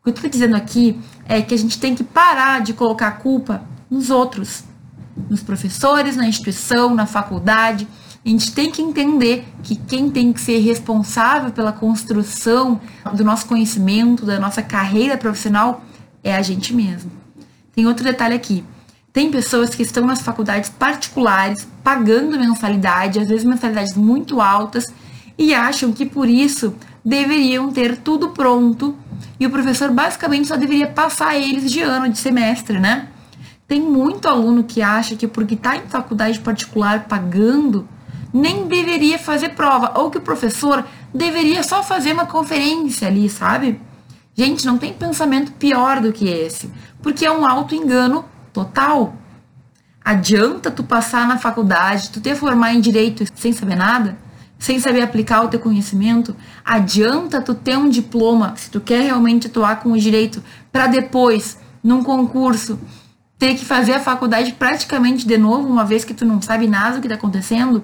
O 0.00 0.02
que 0.02 0.10
eu 0.10 0.14
estou 0.14 0.28
dizendo 0.28 0.56
aqui 0.56 1.00
é 1.28 1.40
que 1.40 1.54
a 1.54 1.56
gente 1.56 1.78
tem 1.78 1.94
que 1.94 2.02
parar 2.02 2.60
de 2.60 2.72
colocar 2.72 3.06
a 3.06 3.12
culpa 3.12 3.62
nos 3.88 4.10
outros, 4.10 4.64
nos 5.30 5.44
professores, 5.44 6.16
na 6.16 6.26
instituição, 6.26 6.92
na 6.92 7.06
faculdade. 7.06 7.86
A 8.24 8.28
gente 8.28 8.52
tem 8.52 8.68
que 8.68 8.82
entender 8.82 9.46
que 9.62 9.76
quem 9.76 10.10
tem 10.10 10.32
que 10.32 10.40
ser 10.40 10.58
responsável 10.58 11.52
pela 11.52 11.72
construção 11.72 12.80
do 13.14 13.22
nosso 13.22 13.46
conhecimento, 13.46 14.26
da 14.26 14.40
nossa 14.40 14.60
carreira 14.60 15.16
profissional, 15.16 15.84
é 16.24 16.34
a 16.34 16.42
gente 16.42 16.74
mesmo. 16.74 17.12
Tem 17.72 17.86
outro 17.86 18.02
detalhe 18.02 18.34
aqui. 18.34 18.64
Tem 19.12 19.30
pessoas 19.30 19.72
que 19.72 19.82
estão 19.82 20.04
nas 20.04 20.20
faculdades 20.20 20.68
particulares, 20.68 21.68
pagando 21.84 22.36
mensalidade, 22.36 23.20
às 23.20 23.28
vezes 23.28 23.44
mensalidades 23.44 23.94
muito 23.94 24.40
altas, 24.40 24.86
e 25.38 25.54
acham 25.54 25.92
que 25.92 26.06
por 26.06 26.28
isso 26.28 26.74
deveriam 27.04 27.72
ter 27.72 27.96
tudo 27.96 28.30
pronto 28.30 28.96
e 29.38 29.46
o 29.46 29.50
professor 29.50 29.90
basicamente 29.90 30.48
só 30.48 30.56
deveria 30.56 30.86
passar 30.86 31.36
eles 31.36 31.70
de 31.70 31.80
ano, 31.80 32.08
de 32.08 32.18
semestre, 32.18 32.78
né? 32.78 33.08
Tem 33.66 33.80
muito 33.80 34.28
aluno 34.28 34.64
que 34.64 34.82
acha 34.82 35.16
que 35.16 35.26
porque 35.26 35.54
está 35.54 35.76
em 35.76 35.86
faculdade 35.88 36.38
particular 36.40 37.06
pagando, 37.08 37.88
nem 38.32 38.66
deveria 38.66 39.18
fazer 39.18 39.50
prova, 39.50 39.98
ou 39.98 40.10
que 40.10 40.18
o 40.18 40.20
professor 40.20 40.84
deveria 41.14 41.62
só 41.62 41.82
fazer 41.82 42.12
uma 42.12 42.26
conferência 42.26 43.08
ali, 43.08 43.28
sabe? 43.28 43.80
Gente, 44.34 44.64
não 44.64 44.78
tem 44.78 44.92
pensamento 44.92 45.52
pior 45.52 46.00
do 46.00 46.12
que 46.12 46.28
esse, 46.28 46.70
porque 47.02 47.26
é 47.26 47.30
um 47.30 47.46
auto-engano 47.46 48.24
total. 48.52 49.14
Adianta 50.04 50.70
tu 50.70 50.82
passar 50.82 51.26
na 51.28 51.38
faculdade, 51.38 52.10
tu 52.10 52.20
ter 52.20 52.34
formar 52.34 52.74
em 52.74 52.80
direito 52.80 53.24
sem 53.34 53.52
saber 53.52 53.76
nada? 53.76 54.16
Sem 54.62 54.78
saber 54.78 55.02
aplicar 55.02 55.42
o 55.42 55.48
teu 55.48 55.58
conhecimento, 55.58 56.36
adianta 56.64 57.42
tu 57.42 57.52
ter 57.52 57.76
um 57.76 57.88
diploma, 57.88 58.54
se 58.56 58.70
tu 58.70 58.80
quer 58.80 59.02
realmente 59.02 59.48
atuar 59.48 59.80
com 59.80 59.90
o 59.90 59.98
direito, 59.98 60.40
para 60.70 60.86
depois, 60.86 61.58
num 61.82 62.04
concurso, 62.04 62.78
ter 63.36 63.56
que 63.56 63.64
fazer 63.64 63.94
a 63.94 63.98
faculdade 63.98 64.52
praticamente 64.52 65.26
de 65.26 65.36
novo, 65.36 65.66
uma 65.66 65.84
vez 65.84 66.04
que 66.04 66.14
tu 66.14 66.24
não 66.24 66.40
sabe 66.40 66.68
nada 66.68 66.94
do 66.94 67.00
que 67.00 67.08
está 67.08 67.16
acontecendo, 67.16 67.82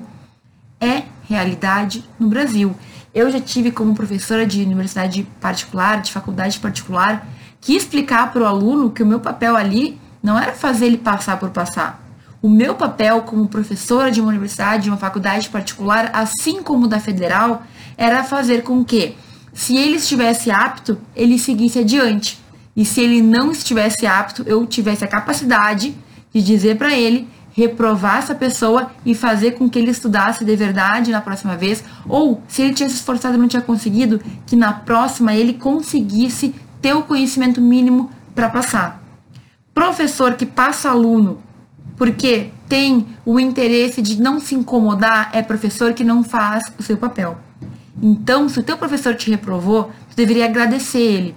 é 0.81 1.03
realidade 1.29 2.05
no 2.17 2.29
Brasil. 2.29 2.73
Eu 3.13 3.29
já 3.29 3.41
tive 3.41 3.73
como 3.73 3.93
professora 3.93 4.47
de 4.47 4.63
universidade 4.63 5.27
particular, 5.41 6.01
de 6.01 6.13
faculdade 6.13 6.61
particular, 6.61 7.27
que 7.61 7.75
explicar 7.75 8.33
para 8.33 8.43
o 8.43 8.47
aluno 8.47 8.93
que 8.93 9.03
o 9.03 9.07
meu 9.07 9.19
papel 9.19 9.57
ali 9.57 10.01
não 10.23 10.39
era 10.39 10.53
fazer 10.53 10.87
ele 10.87 10.99
passar 10.99 11.41
por 11.41 11.51
passar 11.51 12.08
o 12.41 12.49
meu 12.49 12.75
papel 12.75 13.23
como 13.23 13.49
professora 13.49 14.11
de 14.11 14.21
uma 14.21 14.29
universidade, 14.29 14.85
de 14.85 14.91
uma 14.91 14.97
faculdade 14.97 15.49
particular, 15.49 16.11
assim 16.13 16.63
como 16.63 16.87
da 16.87 17.01
federal, 17.01 17.63
era 17.97 18.23
fazer 18.23 18.63
com 18.63 18.85
que, 18.85 19.17
se 19.53 19.77
ele 19.77 19.97
estivesse 19.97 20.51
apto, 20.51 20.99
ele 21.17 21.39
seguisse 21.39 21.81
adiante. 21.81 22.39
E 22.77 22.85
se 22.85 23.01
ele 23.01 23.21
não 23.21 23.51
estivesse 23.51 24.07
apto, 24.07 24.45
eu 24.47 24.65
tivesse 24.67 25.05
a 25.05 25.09
capacidade 25.09 25.95
de 26.33 26.43
dizer 26.43 26.77
para 26.77 26.95
ele 26.95 27.29
reprovar 27.53 28.19
essa 28.19 28.37
pessoa 28.37 28.93
e 29.05 29.17
fazer 29.17 29.53
com 29.53 29.69
que 29.69 29.77
ele 29.77 29.91
estudasse 29.91 30.45
de 30.45 30.55
verdade 30.55 31.11
na 31.11 31.21
próxima 31.21 31.57
vez, 31.57 31.83
ou 32.09 32.41
se 32.47 32.63
ele 32.63 32.73
tinha 32.73 32.89
se 32.89 32.95
esforçado 32.95 33.35
e 33.35 33.41
não 33.41 33.49
tinha 33.49 33.61
conseguido, 33.61 34.21
que 34.47 34.55
na 34.55 34.73
próxima 34.73 35.35
ele 35.35 35.55
conseguisse 35.55 36.55
ter 36.81 36.95
o 36.95 37.03
conhecimento 37.03 37.61
mínimo 37.61 38.13
para 38.33 38.49
passar. 38.49 39.03
Professor 39.75 40.35
que 40.35 40.47
passa 40.47 40.91
aluno 40.91 41.43
porque 41.99 42.51
tem 42.69 43.07
o 43.27 43.41
interesse 43.41 44.01
de 44.01 44.23
não 44.23 44.41
se 44.41 44.55
incomodar, 44.55 45.31
é 45.33 45.43
professor 45.43 45.93
que 45.93 46.05
não 46.05 46.23
faz 46.23 46.73
o 46.79 46.83
seu 46.83 46.97
papel. 46.97 47.37
Então, 48.01 48.49
se 48.49 48.61
o 48.61 48.63
teu 48.63 48.79
professor 48.79 49.17
te 49.17 49.29
reprovou, 49.29 49.91
tu 50.09 50.17
deveria 50.17 50.45
agradecer 50.45 51.01
ele, 51.01 51.37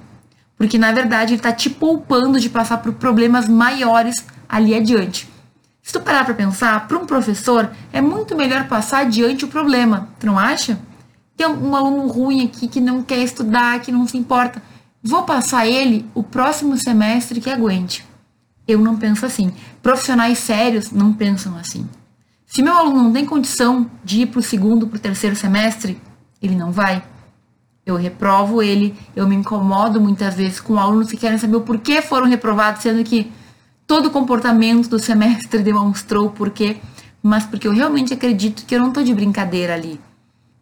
porque 0.55 0.77
na 0.77 0.91
verdade 0.91 1.33
ele 1.33 1.39
está 1.39 1.51
te 1.51 1.69
poupando 1.69 2.39
de 2.39 2.47
passar 2.47 2.77
por 2.77 2.93
problemas 2.93 3.49
maiores 3.49 4.23
ali 4.47 4.75
adiante. 4.75 5.27
Se 5.81 5.91
tu 5.91 5.99
parar 5.99 6.23
para 6.23 6.35
pensar, 6.35 6.87
para 6.87 6.99
um 6.99 7.07
professor 7.07 7.71
é 7.91 7.99
muito 7.99 8.35
melhor 8.35 8.67
passar 8.67 8.99
adiante 8.99 9.43
o 9.43 9.47
problema, 9.47 10.09
tu 10.19 10.27
não 10.27 10.37
acha? 10.37 10.79
Tem 11.35 11.47
um 11.47 11.75
aluno 11.75 12.07
ruim 12.07 12.45
aqui 12.45 12.67
que 12.67 12.79
não 12.79 13.01
quer 13.01 13.17
estudar, 13.23 13.79
que 13.79 13.91
não 13.91 14.07
se 14.07 14.15
importa. 14.15 14.61
Vou 15.01 15.23
passar 15.23 15.65
ele 15.65 16.05
o 16.13 16.21
próximo 16.21 16.77
semestre 16.77 17.41
que 17.41 17.49
aguente. 17.49 18.05
Eu 18.67 18.79
não 18.79 18.97
penso 18.97 19.25
assim. 19.25 19.51
Profissionais 19.81 20.37
sérios 20.39 20.91
não 20.91 21.13
pensam 21.13 21.57
assim. 21.57 21.87
Se 22.45 22.61
meu 22.61 22.77
aluno 22.77 23.03
não 23.03 23.13
tem 23.13 23.25
condição 23.25 23.89
de 24.03 24.21
ir 24.21 24.25
para 24.27 24.39
o 24.39 24.43
segundo, 24.43 24.87
para 24.87 24.97
o 24.97 24.99
terceiro 24.99 25.35
semestre, 25.35 26.01
ele 26.41 26.55
não 26.55 26.71
vai. 26.71 27.03
Eu 27.85 27.95
reprovo 27.95 28.61
ele, 28.61 28.95
eu 29.15 29.27
me 29.27 29.35
incomodo 29.35 29.99
muitas 29.99 30.35
vezes 30.35 30.59
com 30.59 30.77
alunos 30.77 31.09
que 31.09 31.17
querem 31.17 31.37
saber 31.37 31.55
o 31.55 31.61
porquê 31.61 32.01
foram 32.01 32.27
reprovados, 32.27 32.81
sendo 32.81 33.03
que 33.03 33.31
todo 33.87 34.07
o 34.07 34.11
comportamento 34.11 34.87
do 34.87 34.99
semestre 34.99 35.59
demonstrou 35.63 36.27
o 36.27 36.29
porquê, 36.29 36.77
mas 37.23 37.45
porque 37.45 37.67
eu 37.67 37.73
realmente 37.73 38.13
acredito 38.13 38.65
que 38.65 38.75
eu 38.75 38.79
não 38.79 38.89
estou 38.89 39.03
de 39.03 39.13
brincadeira 39.13 39.73
ali. 39.73 39.99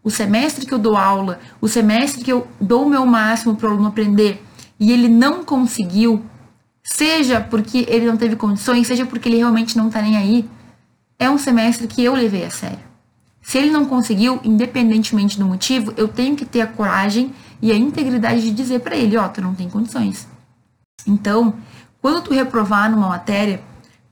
O 0.03 0.09
semestre 0.09 0.65
que 0.65 0.73
eu 0.73 0.79
dou 0.79 0.95
aula, 0.95 1.39
o 1.59 1.67
semestre 1.67 2.23
que 2.23 2.31
eu 2.31 2.47
dou 2.59 2.85
o 2.85 2.89
meu 2.89 3.05
máximo 3.05 3.55
para 3.55 3.67
o 3.67 3.71
aluno 3.71 3.87
aprender 3.87 4.43
e 4.79 4.91
ele 4.91 5.09
não 5.09 5.43
conseguiu, 5.43 6.23
seja 6.89 7.39
porque 7.39 7.85
ele 7.87 8.07
não 8.07 8.17
teve 8.17 8.35
condições, 8.35 8.87
seja 8.87 9.05
porque 9.05 9.29
ele 9.29 9.37
realmente 9.37 9.77
não 9.77 9.89
tá 9.89 10.01
nem 10.01 10.17
aí, 10.17 10.49
é 11.17 11.29
um 11.29 11.37
semestre 11.37 11.87
que 11.87 12.03
eu 12.03 12.15
levei 12.15 12.43
a 12.45 12.49
sério. 12.49 12.79
Se 13.41 13.57
ele 13.57 13.69
não 13.69 13.85
conseguiu, 13.85 14.39
independentemente 14.43 15.37
do 15.39 15.45
motivo, 15.45 15.93
eu 15.95 16.07
tenho 16.07 16.35
que 16.35 16.45
ter 16.45 16.61
a 16.61 16.67
coragem 16.67 17.33
e 17.61 17.71
a 17.71 17.75
integridade 17.75 18.41
de 18.41 18.51
dizer 18.51 18.79
para 18.79 18.95
ele, 18.95 19.17
ó, 19.17 19.25
oh, 19.25 19.29
tu 19.29 19.41
não 19.41 19.53
tem 19.53 19.69
condições. 19.69 20.27
Então, 21.07 21.53
quando 22.01 22.23
tu 22.23 22.33
reprovar 22.33 22.91
numa 22.91 23.07
matéria, 23.07 23.61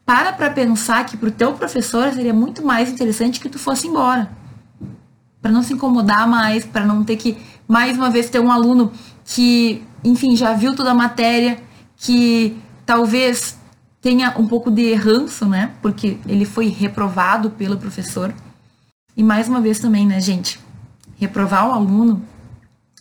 para 0.05 0.31
para 0.31 0.49
pensar 0.49 1.05
que 1.05 1.17
pro 1.17 1.31
teu 1.31 1.53
professor 1.53 2.11
seria 2.13 2.33
muito 2.33 2.65
mais 2.65 2.89
interessante 2.89 3.39
que 3.39 3.49
tu 3.49 3.59
fosse 3.59 3.87
embora. 3.87 4.29
Para 5.41 5.51
não 5.51 5.61
se 5.61 5.73
incomodar 5.73 6.27
mais, 6.27 6.65
para 6.65 6.85
não 6.85 7.03
ter 7.03 7.17
que 7.17 7.37
mais 7.67 7.97
uma 7.97 8.09
vez 8.09 8.29
ter 8.29 8.39
um 8.39 8.51
aluno 8.51 8.91
que, 9.25 9.83
enfim, 10.03 10.35
já 10.35 10.53
viu 10.53 10.75
toda 10.75 10.91
a 10.91 10.95
matéria, 10.95 11.59
que 11.97 12.57
talvez 12.87 13.59
tenha 14.01 14.33
um 14.39 14.47
pouco 14.47 14.71
de 14.71 14.93
ranço, 14.95 15.45
né? 15.45 15.73
Porque 15.81 16.17
ele 16.25 16.45
foi 16.45 16.69
reprovado 16.69 17.51
pelo 17.51 17.77
professor. 17.77 18.33
E 19.15 19.21
mais 19.21 19.49
uma 19.49 19.59
vez 19.59 19.77
também, 19.77 20.07
né, 20.07 20.21
gente? 20.21 20.57
Reprovar 21.17 21.67
o 21.67 21.73
aluno 21.73 22.25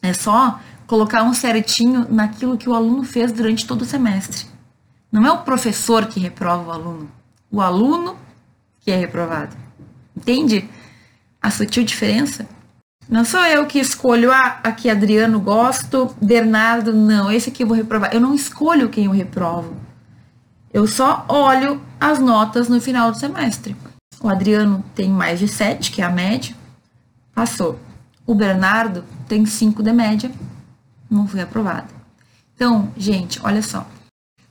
é 0.02 0.12
só 0.12 0.60
colocar 0.86 1.22
um 1.22 1.32
certinho 1.32 2.06
naquilo 2.10 2.58
que 2.58 2.68
o 2.68 2.74
aluno 2.74 3.04
fez 3.04 3.30
durante 3.30 3.66
todo 3.66 3.82
o 3.82 3.86
semestre. 3.86 4.46
Não 5.10 5.24
é 5.24 5.30
o 5.30 5.42
professor 5.42 6.06
que 6.06 6.18
reprova 6.18 6.68
o 6.68 6.72
aluno, 6.72 7.10
o 7.50 7.60
aluno 7.60 8.16
que 8.80 8.90
é 8.90 8.96
reprovado. 8.96 9.56
Entende 10.16 10.68
a 11.40 11.50
sutil 11.50 11.84
diferença? 11.84 12.48
Não 13.08 13.24
sou 13.24 13.44
eu 13.44 13.66
que 13.66 13.78
escolho, 13.78 14.32
ah, 14.32 14.58
aqui 14.64 14.90
Adriano 14.90 15.38
gosto, 15.38 16.14
Bernardo 16.20 16.92
não, 16.92 17.30
esse 17.30 17.50
aqui 17.50 17.62
eu 17.62 17.66
vou 17.68 17.76
reprovar. 17.76 18.12
Eu 18.12 18.20
não 18.20 18.34
escolho 18.34 18.88
quem 18.88 19.04
eu 19.04 19.12
reprovo. 19.12 19.76
Eu 20.72 20.86
só 20.86 21.24
olho 21.28 21.80
as 22.00 22.18
notas 22.18 22.68
no 22.68 22.80
final 22.80 23.12
do 23.12 23.18
semestre. 23.18 23.76
O 24.20 24.28
Adriano 24.28 24.84
tem 24.94 25.08
mais 25.08 25.38
de 25.38 25.46
7, 25.46 25.92
que 25.92 26.02
é 26.02 26.04
a 26.04 26.10
média, 26.10 26.54
passou. 27.32 27.78
O 28.26 28.34
Bernardo 28.34 29.04
tem 29.28 29.46
5 29.46 29.82
de 29.82 29.92
média, 29.92 30.32
não 31.08 31.28
foi 31.28 31.40
aprovado. 31.40 31.94
Então, 32.54 32.90
gente, 32.96 33.40
olha 33.44 33.62
só. 33.62 33.86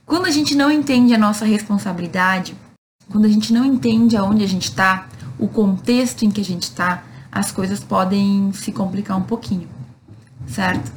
Quando 0.06 0.26
a 0.26 0.30
gente 0.30 0.54
não 0.54 0.70
entende 0.70 1.12
a 1.12 1.18
nossa 1.18 1.44
responsabilidade, 1.44 2.56
quando 3.10 3.26
a 3.26 3.28
gente 3.28 3.52
não 3.52 3.64
entende 3.64 4.16
aonde 4.16 4.42
a 4.44 4.48
gente 4.48 4.70
está, 4.70 5.08
o 5.38 5.46
contexto 5.46 6.24
em 6.24 6.30
que 6.30 6.40
a 6.40 6.44
gente 6.44 6.62
está, 6.62 7.02
as 7.38 7.52
coisas 7.52 7.80
podem 7.80 8.50
se 8.52 8.72
complicar 8.72 9.16
um 9.16 9.22
pouquinho, 9.22 9.68
certo? 10.46 10.90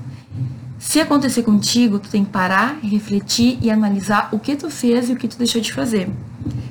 Se 0.80 1.02
acontecer 1.02 1.44
contigo, 1.44 2.00
tu 2.00 2.10
tem 2.10 2.24
que 2.24 2.32
parar, 2.32 2.80
refletir 2.82 3.60
e 3.62 3.70
analisar 3.70 4.30
o 4.32 4.40
que 4.40 4.56
tu 4.56 4.70
fez 4.70 5.10
e 5.10 5.14
o 5.14 5.18
que 5.18 5.28
tu 5.28 5.38
deixou 5.38 5.60
de 5.60 5.74
fazer. 5.74 6.10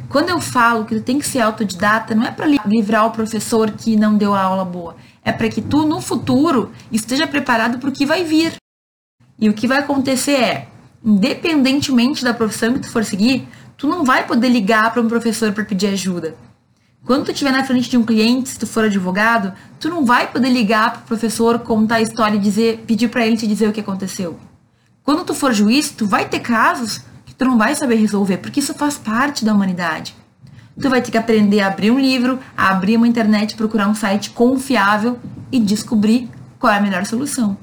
Quando 0.08 0.30
eu 0.30 0.40
falo 0.40 0.86
que 0.86 0.94
tu 0.94 1.02
tem 1.02 1.18
que 1.18 1.26
ser 1.26 1.40
autodidata, 1.40 2.14
não 2.14 2.24
é 2.24 2.30
para 2.30 2.46
livrar 2.64 3.06
o 3.06 3.10
professor 3.10 3.70
que 3.70 3.94
não 3.94 4.16
deu 4.16 4.34
a 4.34 4.40
aula 4.40 4.64
boa, 4.64 4.96
é 5.22 5.30
para 5.30 5.50
que 5.50 5.60
tu 5.60 5.86
no 5.86 6.00
futuro 6.00 6.72
esteja 6.90 7.26
preparado 7.26 7.78
para 7.78 7.90
o 7.90 7.92
que 7.92 8.06
vai 8.06 8.24
vir. 8.24 8.54
E 9.38 9.50
o 9.50 9.52
que 9.52 9.68
vai 9.68 9.80
acontecer 9.80 10.40
é, 10.40 10.68
independentemente 11.04 12.24
da 12.24 12.32
profissão 12.32 12.72
que 12.72 12.80
tu 12.80 12.90
for 12.90 13.04
seguir, 13.04 13.46
tu 13.76 13.86
não 13.86 14.02
vai 14.02 14.26
poder 14.26 14.48
ligar 14.48 14.90
para 14.90 15.02
um 15.02 15.08
professor 15.08 15.52
para 15.52 15.66
pedir 15.66 15.88
ajuda. 15.88 16.34
Quando 17.08 17.24
tu 17.24 17.32
estiver 17.32 17.52
na 17.52 17.64
frente 17.64 17.88
de 17.88 17.96
um 17.96 18.04
cliente, 18.04 18.50
se 18.50 18.58
tu 18.58 18.66
for 18.66 18.84
advogado, 18.84 19.54
tu 19.80 19.88
não 19.88 20.04
vai 20.04 20.30
poder 20.30 20.50
ligar 20.50 20.92
pro 20.92 21.06
professor, 21.06 21.58
contar 21.60 21.94
a 21.94 22.02
história 22.02 22.36
e 22.36 22.38
dizer, 22.38 22.84
pedir 22.86 23.08
para 23.08 23.26
ele 23.26 23.34
te 23.34 23.46
dizer 23.46 23.66
o 23.66 23.72
que 23.72 23.80
aconteceu. 23.80 24.38
Quando 25.02 25.24
tu 25.24 25.32
for 25.32 25.54
juiz, 25.54 25.88
tu 25.88 26.06
vai 26.06 26.28
ter 26.28 26.40
casos 26.40 27.00
que 27.24 27.34
tu 27.34 27.46
não 27.46 27.56
vai 27.56 27.74
saber 27.74 27.94
resolver, 27.94 28.36
porque 28.36 28.60
isso 28.60 28.74
faz 28.74 28.98
parte 28.98 29.42
da 29.42 29.54
humanidade. 29.54 30.14
Tu 30.78 30.90
vai 30.90 31.00
ter 31.00 31.10
que 31.10 31.16
aprender 31.16 31.60
a 31.60 31.68
abrir 31.68 31.90
um 31.90 31.98
livro, 31.98 32.38
a 32.54 32.68
abrir 32.68 32.98
uma 32.98 33.08
internet, 33.08 33.56
procurar 33.56 33.88
um 33.88 33.94
site 33.94 34.28
confiável 34.28 35.18
e 35.50 35.58
descobrir 35.58 36.28
qual 36.58 36.70
é 36.74 36.76
a 36.76 36.82
melhor 36.82 37.06
solução. 37.06 37.56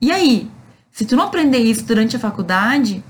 E 0.00 0.10
aí, 0.10 0.50
se 0.90 1.04
tu 1.04 1.14
não 1.14 1.24
aprender 1.24 1.58
isso 1.58 1.84
durante 1.84 2.16
a 2.16 2.18
faculdade, 2.18 3.04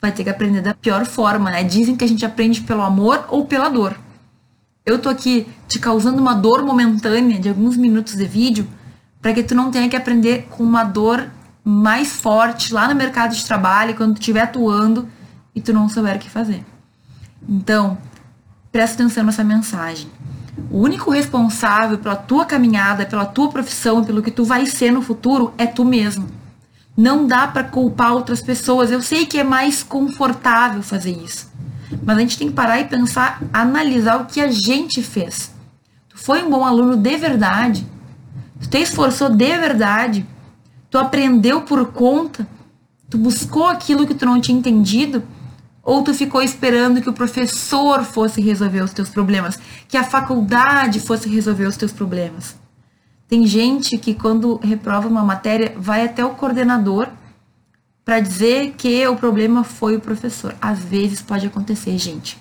vai 0.00 0.10
ter 0.10 0.24
que 0.24 0.30
aprender 0.30 0.62
da 0.62 0.72
pior 0.72 1.04
forma, 1.04 1.50
né? 1.50 1.62
Dizem 1.64 1.96
que 1.96 2.04
a 2.04 2.08
gente 2.08 2.24
aprende 2.24 2.62
pelo 2.62 2.80
amor 2.80 3.26
ou 3.28 3.44
pela 3.44 3.68
dor. 3.68 3.94
Eu 4.84 4.98
tô 4.98 5.08
aqui 5.08 5.46
te 5.68 5.78
causando 5.78 6.20
uma 6.20 6.34
dor 6.34 6.64
momentânea 6.64 7.38
de 7.38 7.48
alguns 7.48 7.76
minutos 7.76 8.14
de 8.16 8.24
vídeo 8.24 8.66
para 9.20 9.34
que 9.34 9.42
tu 9.42 9.54
não 9.54 9.70
tenha 9.70 9.88
que 9.88 9.96
aprender 9.96 10.46
com 10.50 10.64
uma 10.64 10.84
dor 10.84 11.28
mais 11.62 12.12
forte 12.12 12.72
lá 12.72 12.88
no 12.88 12.94
mercado 12.94 13.34
de 13.34 13.44
trabalho, 13.44 13.94
quando 13.94 14.14
tu 14.14 14.20
estiver 14.20 14.40
atuando 14.40 15.06
e 15.54 15.60
tu 15.60 15.72
não 15.72 15.88
souber 15.88 16.16
o 16.16 16.18
que 16.18 16.30
fazer. 16.30 16.64
Então, 17.46 17.98
presta 18.72 19.02
atenção 19.02 19.24
nessa 19.24 19.44
mensagem. 19.44 20.10
O 20.70 20.78
único 20.78 21.10
responsável 21.10 21.98
pela 21.98 22.16
tua 22.16 22.46
caminhada, 22.46 23.04
pela 23.04 23.26
tua 23.26 23.50
profissão, 23.50 24.02
pelo 24.04 24.22
que 24.22 24.30
tu 24.30 24.44
vai 24.44 24.64
ser 24.66 24.90
no 24.90 25.02
futuro 25.02 25.52
é 25.58 25.66
tu 25.66 25.84
mesmo. 25.84 26.26
Não 26.96 27.26
dá 27.26 27.46
para 27.46 27.64
culpar 27.64 28.12
outras 28.12 28.40
pessoas. 28.40 28.90
Eu 28.90 29.02
sei 29.02 29.26
que 29.26 29.38
é 29.38 29.44
mais 29.44 29.82
confortável 29.82 30.82
fazer 30.82 31.12
isso. 31.12 31.49
Mas 32.02 32.16
a 32.16 32.20
gente 32.20 32.38
tem 32.38 32.48
que 32.48 32.54
parar 32.54 32.80
e 32.80 32.84
pensar, 32.84 33.42
analisar 33.52 34.20
o 34.20 34.26
que 34.26 34.40
a 34.40 34.50
gente 34.50 35.02
fez. 35.02 35.54
Tu 36.08 36.18
foi 36.18 36.42
um 36.42 36.50
bom 36.50 36.64
aluno 36.64 36.96
de 36.96 37.16
verdade. 37.16 37.86
Tu 38.60 38.68
te 38.68 38.78
esforçou 38.78 39.28
de 39.28 39.58
verdade. 39.58 40.26
Tu 40.90 40.98
aprendeu 40.98 41.62
por 41.62 41.92
conta. 41.92 42.46
Tu 43.08 43.18
buscou 43.18 43.66
aquilo 43.66 44.06
que 44.06 44.14
tu 44.14 44.24
não 44.24 44.40
tinha 44.40 44.58
entendido 44.58 45.22
ou 45.82 46.02
tu 46.02 46.14
ficou 46.14 46.42
esperando 46.42 47.00
que 47.00 47.08
o 47.08 47.12
professor 47.12 48.04
fosse 48.04 48.40
resolver 48.40 48.80
os 48.80 48.92
teus 48.92 49.08
problemas, 49.08 49.58
que 49.88 49.96
a 49.96 50.04
faculdade 50.04 51.00
fosse 51.00 51.28
resolver 51.28 51.64
os 51.64 51.76
teus 51.76 51.92
problemas? 51.92 52.56
Tem 53.26 53.46
gente 53.46 53.96
que 53.96 54.14
quando 54.14 54.56
reprova 54.62 55.08
uma 55.08 55.24
matéria 55.24 55.74
vai 55.76 56.04
até 56.04 56.24
o 56.24 56.30
coordenador 56.30 57.08
para 58.04 58.20
dizer 58.20 58.74
que 58.76 59.06
o 59.06 59.16
problema 59.16 59.64
foi 59.64 59.96
o 59.96 60.00
professor. 60.00 60.54
Às 60.60 60.78
vezes 60.78 61.22
pode 61.22 61.46
acontecer, 61.46 61.96
gente. 61.98 62.40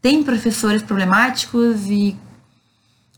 Tem 0.00 0.22
professores 0.22 0.82
problemáticos 0.82 1.86
e 1.88 2.16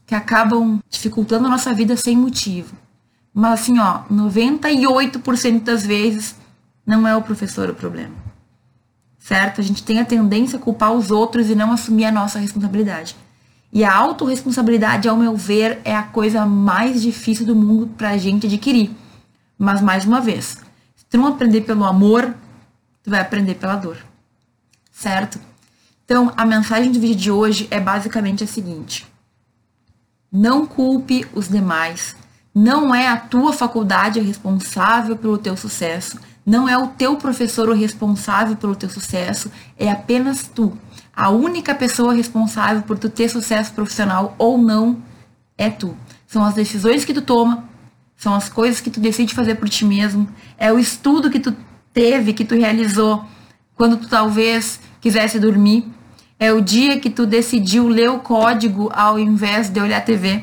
que 0.07 0.15
acabam 0.15 0.81
dificultando 0.89 1.47
a 1.47 1.51
nossa 1.51 1.73
vida 1.73 1.97
sem 1.97 2.17
motivo. 2.17 2.77
Mas 3.33 3.61
assim, 3.61 3.79
ó, 3.79 4.03
98% 4.11 5.63
das 5.63 5.85
vezes 5.85 6.37
não 6.87 7.09
é 7.09 7.17
o 7.17 7.23
professor 7.23 7.71
o 7.71 7.75
problema 7.75 8.25
certo? 9.25 9.63
A 9.63 9.65
gente 9.65 9.83
tem 9.83 9.99
a 9.99 10.05
tendência 10.05 10.59
a 10.59 10.61
culpar 10.61 10.93
os 10.93 11.11
outros 11.11 11.49
e 11.49 11.55
não 11.55 11.73
assumir 11.73 12.05
a 12.05 12.13
nossa 12.13 12.39
responsabilidade. 12.39 13.17
E 13.73 13.83
a 13.83 13.93
autorresponsabilidade, 13.93 15.09
ao 15.09 15.17
meu 15.17 15.35
ver, 15.35 15.81
é 15.83 15.97
a 15.97 16.03
coisa 16.03 16.45
mais 16.45 17.01
difícil 17.01 17.47
do 17.47 17.57
mundo 17.57 17.87
para 17.97 18.11
a 18.11 18.19
gente 18.19 18.47
adquirir. 18.47 18.91
Mas, 19.59 19.81
mais 19.81 20.05
uma 20.05 20.21
vez, 20.21 20.59
tu 21.15 21.19
não 21.19 21.29
aprender 21.29 21.61
pelo 21.61 21.85
amor, 21.85 22.35
tu 23.05 23.09
vai 23.09 23.21
aprender 23.21 23.55
pela 23.55 23.77
dor. 23.77 23.97
Certo? 24.91 25.39
Então, 26.05 26.33
a 26.37 26.45
mensagem 26.45 26.91
do 26.91 26.99
vídeo 26.99 27.15
de 27.15 27.31
hoje 27.31 27.69
é 27.71 27.79
basicamente 27.79 28.43
a 28.43 28.49
seguinte: 28.49 29.07
não 30.33 30.67
culpe 30.67 31.25
os 31.33 31.49
demais. 31.49 32.17
Não 32.53 32.93
é 32.93 33.07
a 33.07 33.17
tua 33.17 33.53
faculdade 33.53 34.19
responsável 34.19 35.17
pelo 35.17 35.39
teu 35.39 35.57
sucesso. 35.57 36.19
Não 36.45 36.69
é 36.69 36.77
o 36.77 36.89
teu 36.89 37.17
professor 37.17 37.69
o 37.69 37.75
responsável 37.75 38.57
pelo 38.57 38.75
teu 38.75 38.91
sucesso, 38.91 39.53
é 39.79 39.89
apenas 39.89 40.43
tu. 40.53 40.77
A 41.15 41.31
única 41.31 41.77
pessoa 41.77 42.13
responsável 42.13 42.83
por 42.83 42.99
tu 42.99 43.09
ter 43.09 43.29
sucesso 43.29 43.73
profissional 43.73 44.35
ou 44.37 44.59
não 44.59 45.01
é 45.57 45.71
tu. 45.71 45.97
São 46.27 46.45
as 46.45 46.55
decisões 46.55 47.05
que 47.05 47.15
tu 47.15 47.23
toma, 47.23 47.69
são 48.25 48.35
as 48.35 48.49
coisas 48.49 48.81
que 48.81 48.89
tu 48.89 49.01
decide 49.01 49.35
fazer 49.35 49.57
por 49.57 49.69
ti 49.69 49.85
mesmo, 49.85 50.27
é 50.57 50.73
o 50.73 50.79
estudo 50.79 51.31
que 51.31 51.39
tu 51.39 51.55
teve, 51.93 52.33
que 52.33 52.43
tu 52.43 52.55
realizou 52.55 53.23
quando 53.77 53.99
tu 53.99 54.09
talvez 54.09 54.81
quisesse 54.99 55.39
dormir, 55.39 55.87
é 56.41 56.51
o 56.51 56.63
dia 56.63 56.99
que 56.99 57.11
tu 57.11 57.27
decidiu 57.27 57.87
ler 57.87 58.11
o 58.11 58.21
código 58.21 58.91
ao 58.95 59.19
invés 59.19 59.69
de 59.69 59.79
olhar 59.79 59.99
a 59.99 60.01
TV, 60.01 60.43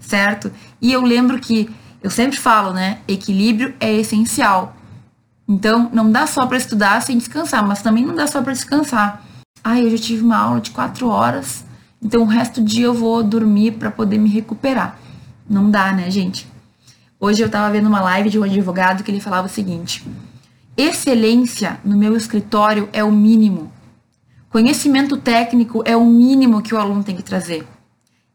certo? 0.00 0.50
E 0.80 0.90
eu 0.90 1.02
lembro 1.02 1.38
que 1.38 1.68
eu 2.02 2.08
sempre 2.08 2.38
falo, 2.38 2.72
né? 2.72 3.00
Equilíbrio 3.06 3.74
é 3.78 3.92
essencial. 3.92 4.74
Então, 5.46 5.90
não 5.92 6.10
dá 6.10 6.26
só 6.26 6.46
para 6.46 6.56
estudar 6.56 7.02
sem 7.02 7.18
descansar, 7.18 7.66
mas 7.66 7.82
também 7.82 8.06
não 8.06 8.14
dá 8.14 8.26
só 8.26 8.40
para 8.40 8.54
descansar. 8.54 9.22
Ah, 9.62 9.78
eu 9.78 9.90
já 9.90 9.98
tive 9.98 10.22
uma 10.22 10.38
aula 10.38 10.60
de 10.62 10.70
quatro 10.70 11.08
horas, 11.08 11.62
então 12.02 12.22
o 12.22 12.26
resto 12.26 12.62
do 12.62 12.66
dia 12.66 12.86
eu 12.86 12.94
vou 12.94 13.22
dormir 13.22 13.72
para 13.72 13.90
poder 13.90 14.16
me 14.16 14.30
recuperar. 14.30 14.98
Não 15.48 15.70
dá, 15.70 15.92
né, 15.92 16.10
gente? 16.10 16.46
Hoje 17.20 17.42
eu 17.42 17.46
estava 17.46 17.68
vendo 17.68 17.88
uma 17.88 18.00
live 18.00 18.30
de 18.30 18.38
um 18.38 18.44
advogado 18.44 19.02
que 19.02 19.10
ele 19.10 19.18
falava 19.20 19.48
o 19.48 19.50
seguinte: 19.50 20.06
excelência 20.76 21.80
no 21.84 21.96
meu 21.96 22.16
escritório 22.16 22.88
é 22.92 23.02
o 23.02 23.10
mínimo. 23.10 23.72
Conhecimento 24.48 25.16
técnico 25.16 25.82
é 25.84 25.96
o 25.96 26.04
mínimo 26.04 26.62
que 26.62 26.72
o 26.72 26.78
aluno 26.78 27.02
tem 27.02 27.16
que 27.16 27.22
trazer. 27.24 27.66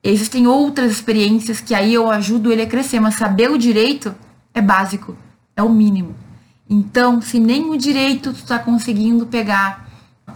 Existem 0.03 0.47
outras 0.47 0.91
experiências 0.91 1.61
que 1.61 1.73
aí 1.73 1.93
eu 1.93 2.11
ajudo 2.11 2.51
ele 2.51 2.63
a 2.63 2.67
crescer, 2.67 2.99
mas 2.99 3.15
saber 3.15 3.49
o 3.49 3.57
direito 3.57 4.13
é 4.53 4.61
básico, 4.61 5.15
é 5.55 5.63
o 5.63 5.69
mínimo. 5.69 6.13
Então, 6.69 7.21
se 7.21 7.39
nem 7.39 7.69
o 7.69 7.77
direito 7.77 8.33
tu 8.33 8.39
está 8.39 8.59
conseguindo 8.59 9.25
pegar, 9.25 9.89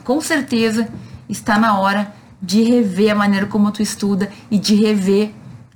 com 0.06 0.22
certeza 0.22 0.88
está 1.28 1.60
na 1.60 1.78
hora 1.78 2.14
de 2.42 2.64
rever 2.64 3.12
a 3.12 3.16
maneira 3.16 3.46
como 3.46 3.74
tu 3.74 3.82
estuda 3.82 4.32
e 4.50 4.58
de 4.58 4.74
rever 4.74 5.34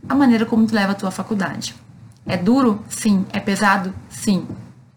a 0.08 0.16
maneira 0.16 0.46
como 0.46 0.66
tu 0.66 0.74
leva 0.74 0.94
a 0.94 0.96
tua 0.96 1.12
faculdade. 1.12 1.76
É 2.26 2.38
duro? 2.38 2.84
Sim. 2.90 3.26
É 3.32 3.40
pesado? 3.40 3.94
Sim. 4.10 4.48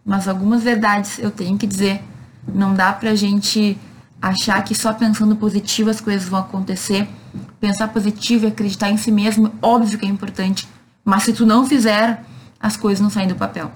Mas 0.05 0.29
algumas 0.29 0.63
verdades 0.63 1.19
eu 1.19 1.31
tenho 1.31 1.57
que 1.57 1.67
dizer. 1.67 2.03
Não 2.47 2.75
dá 2.75 2.93
pra 2.93 3.15
gente 3.15 3.79
achar 4.21 4.63
que 4.63 4.75
só 4.75 4.93
pensando 4.93 5.37
positivo 5.37 5.91
as 5.91 6.01
coisas 6.01 6.29
vão 6.29 6.41
acontecer. 6.41 7.09
Pensar 7.61 7.89
positivo 7.89 8.45
e 8.45 8.49
acreditar 8.49 8.91
em 8.91 8.97
si 8.97 9.11
mesmo, 9.11 9.53
óbvio 9.61 9.99
que 9.99 10.07
é 10.07 10.09
importante. 10.09 10.69
Mas 11.05 11.25
se 11.25 11.33
tu 11.33 11.45
não 11.45 11.67
fizer, 11.67 12.25
as 12.61 12.77
coisas 12.77 13.01
não 13.03 13.11
saem 13.11 13.29
do 13.29 13.35
papel. 13.35 13.71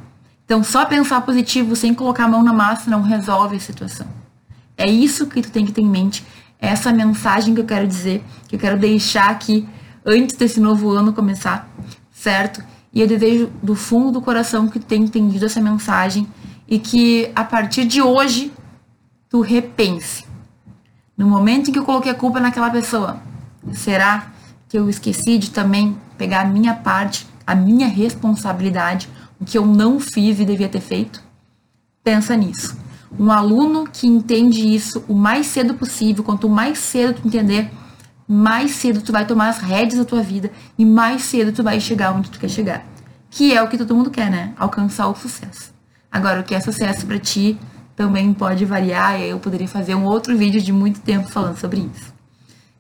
Então, 0.45 0.65
só 0.65 0.87
pensar 0.87 1.21
positivo 1.21 1.77
sem 1.77 1.93
colocar 1.93 2.25
a 2.25 2.29
mão 2.29 2.43
na 2.43 2.55
massa 2.55 2.91
não 2.91 3.03
resolve 3.03 3.57
a 3.57 3.61
situação. 3.61 4.07
É 4.79 4.89
isso 4.89 5.27
que 5.27 5.43
tu 5.43 5.51
tem 5.51 5.67
que 5.67 5.73
ter 5.73 5.83
em 5.83 5.89
mente. 5.89 6.25
É 6.59 6.69
essa 6.69 6.91
mensagem 6.93 7.55
que 7.55 7.61
eu 7.61 7.67
quero 7.67 7.87
dizer, 7.87 8.25
que 8.49 8.57
eu 8.57 8.61
quero 8.61 8.79
deixar 8.79 9.29
aqui 9.29 9.69
antes 10.07 10.37
desse 10.37 10.59
novo 10.59 10.91
ano 10.91 11.13
começar, 11.13 11.69
certo? 12.11 12.65
E 12.93 13.01
eu 13.01 13.07
desejo 13.07 13.51
do 13.63 13.75
fundo 13.75 14.13
do 14.13 14.21
coração 14.21 14.69
que 14.69 14.79
tu 14.79 14.87
tenha 14.87 15.05
entendido 15.05 15.45
essa 15.45 15.61
mensagem 15.61 16.27
e 16.67 16.79
que 16.79 17.31
a 17.35 17.45
partir 17.45 17.85
de 17.85 18.03
hoje 18.03 18.53
tu 19.29 19.41
repense. 19.41 20.25
No 21.17 21.27
momento 21.27 21.69
em 21.69 21.73
que 21.73 21.79
eu 21.79 21.85
coloquei 21.85 22.13
a 22.13 22.15
culpa 22.15 22.41
naquela 22.41 22.71
pessoa, 22.71 23.21
será 23.73 24.31
que 24.69 24.79
eu 24.79 24.89
esqueci 24.89 25.39
de 25.39 25.51
também 25.51 25.97
pegar 26.17 26.43
a 26.43 26.45
minha 26.45 26.75
parte, 26.75 27.27
a 27.47 27.55
minha 27.55 27.87
responsabilidade 27.87 29.09
o 29.41 29.45
que 29.45 29.57
eu 29.57 29.65
não 29.65 30.01
fiz 30.01 30.41
e 30.41 30.45
devia 30.45 30.69
ter 30.69 30.81
feito? 30.81 31.23
Pensa 32.03 32.37
nisso. 32.37 32.77
Um 33.19 33.31
aluno 33.31 33.87
que 33.87 34.07
entende 34.07 34.75
isso 34.75 35.05
o 35.09 35.15
mais 35.15 35.47
cedo 35.47 35.75
possível, 35.75 36.25
quanto 36.25 36.49
mais 36.49 36.79
cedo 36.79 37.21
tu 37.21 37.29
entender, 37.29 37.71
mais 38.29 38.73
cedo 38.73 39.01
tu 39.01 39.11
vai 39.11 39.27
tomar 39.27 39.49
as 39.49 39.59
rédeas 39.59 39.99
da 39.99 40.05
tua 40.05 40.23
vida 40.23 40.51
e 40.77 40.85
mais 40.85 41.23
cedo 41.23 41.51
tu 41.51 41.63
vai 41.63 41.81
chegar 41.81 42.13
onde 42.13 42.31
tu 42.31 42.39
quer 42.39 42.51
chegar. 42.51 42.85
Que 43.31 43.55
é 43.55 43.63
o 43.63 43.69
que 43.69 43.79
todo 43.79 43.95
mundo 43.95 44.11
quer, 44.11 44.31
né? 44.31 44.53
Alcançar 44.59 45.09
o 45.09 45.15
sucesso. 45.15 45.73
Agora, 46.13 46.41
o 46.41 46.45
que 46.45 46.55
é 46.55 46.61
sucesso 46.61 47.07
para 47.07 47.19
ti 47.19 47.59
também 47.97 48.33
pode 48.35 48.65
variar 48.65 49.19
e 49.19 49.31
eu 49.31 49.39
poderia 49.39 49.67
fazer 49.67 49.95
um 49.95 50.05
outro 50.05 50.37
vídeo 50.37 50.61
de 50.61 50.73
muito 50.73 51.01
tempo 51.01 51.29
falando 51.29 51.57
sobre 51.57 51.81
isso. 51.95 52.13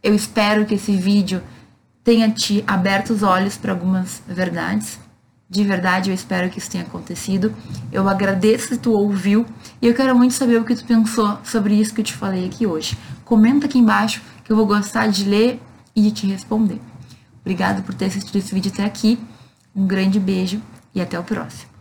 Eu 0.03 0.15
espero 0.15 0.67
que 0.67 0.75
esse 0.75 0.95
vídeo 0.95 1.43
tenha 2.05 2.31
te 2.31 2.63
aberto 2.67 3.11
os 3.11 3.23
olhos 3.23 3.57
para 3.57 3.73
algumas 3.73 4.23
verdades 4.29 4.99
de 5.51 5.65
verdade, 5.65 6.11
eu 6.11 6.15
espero 6.15 6.51
que 6.51 6.59
isso 6.59 6.71
tenha 6.71 6.85
acontecido. 6.85 7.55
Eu 7.91 8.07
agradeço 8.07 8.69
se 8.69 8.77
tu 8.77 8.93
ouviu 8.93 9.47
e 9.81 9.87
eu 9.87 9.95
quero 9.95 10.15
muito 10.15 10.35
saber 10.35 10.61
o 10.61 10.65
que 10.65 10.75
tu 10.75 10.85
pensou 10.85 11.39
sobre 11.43 11.75
isso 11.75 11.95
que 11.95 12.03
eu 12.03 12.05
te 12.05 12.13
falei 12.13 12.47
aqui 12.47 12.67
hoje. 12.67 12.99
Comenta 13.25 13.65
aqui 13.65 13.79
embaixo 13.79 14.21
que 14.49 14.53
eu 14.53 14.57
vou 14.57 14.65
gostar 14.65 15.09
de 15.09 15.27
ler 15.27 15.61
e 15.95 16.01
de 16.01 16.11
te 16.11 16.27
responder. 16.27 16.81
Obrigado 17.43 17.83
por 17.83 17.95
ter 17.95 18.07
assistido 18.07 18.37
esse 18.37 18.55
vídeo 18.55 18.73
até 18.73 18.83
aqui. 18.83 19.19
Um 19.77 19.87
grande 19.87 20.19
beijo 20.19 20.63
e 20.95 21.03
até 21.03 21.21
o 21.21 21.23
próximo. 21.23 21.78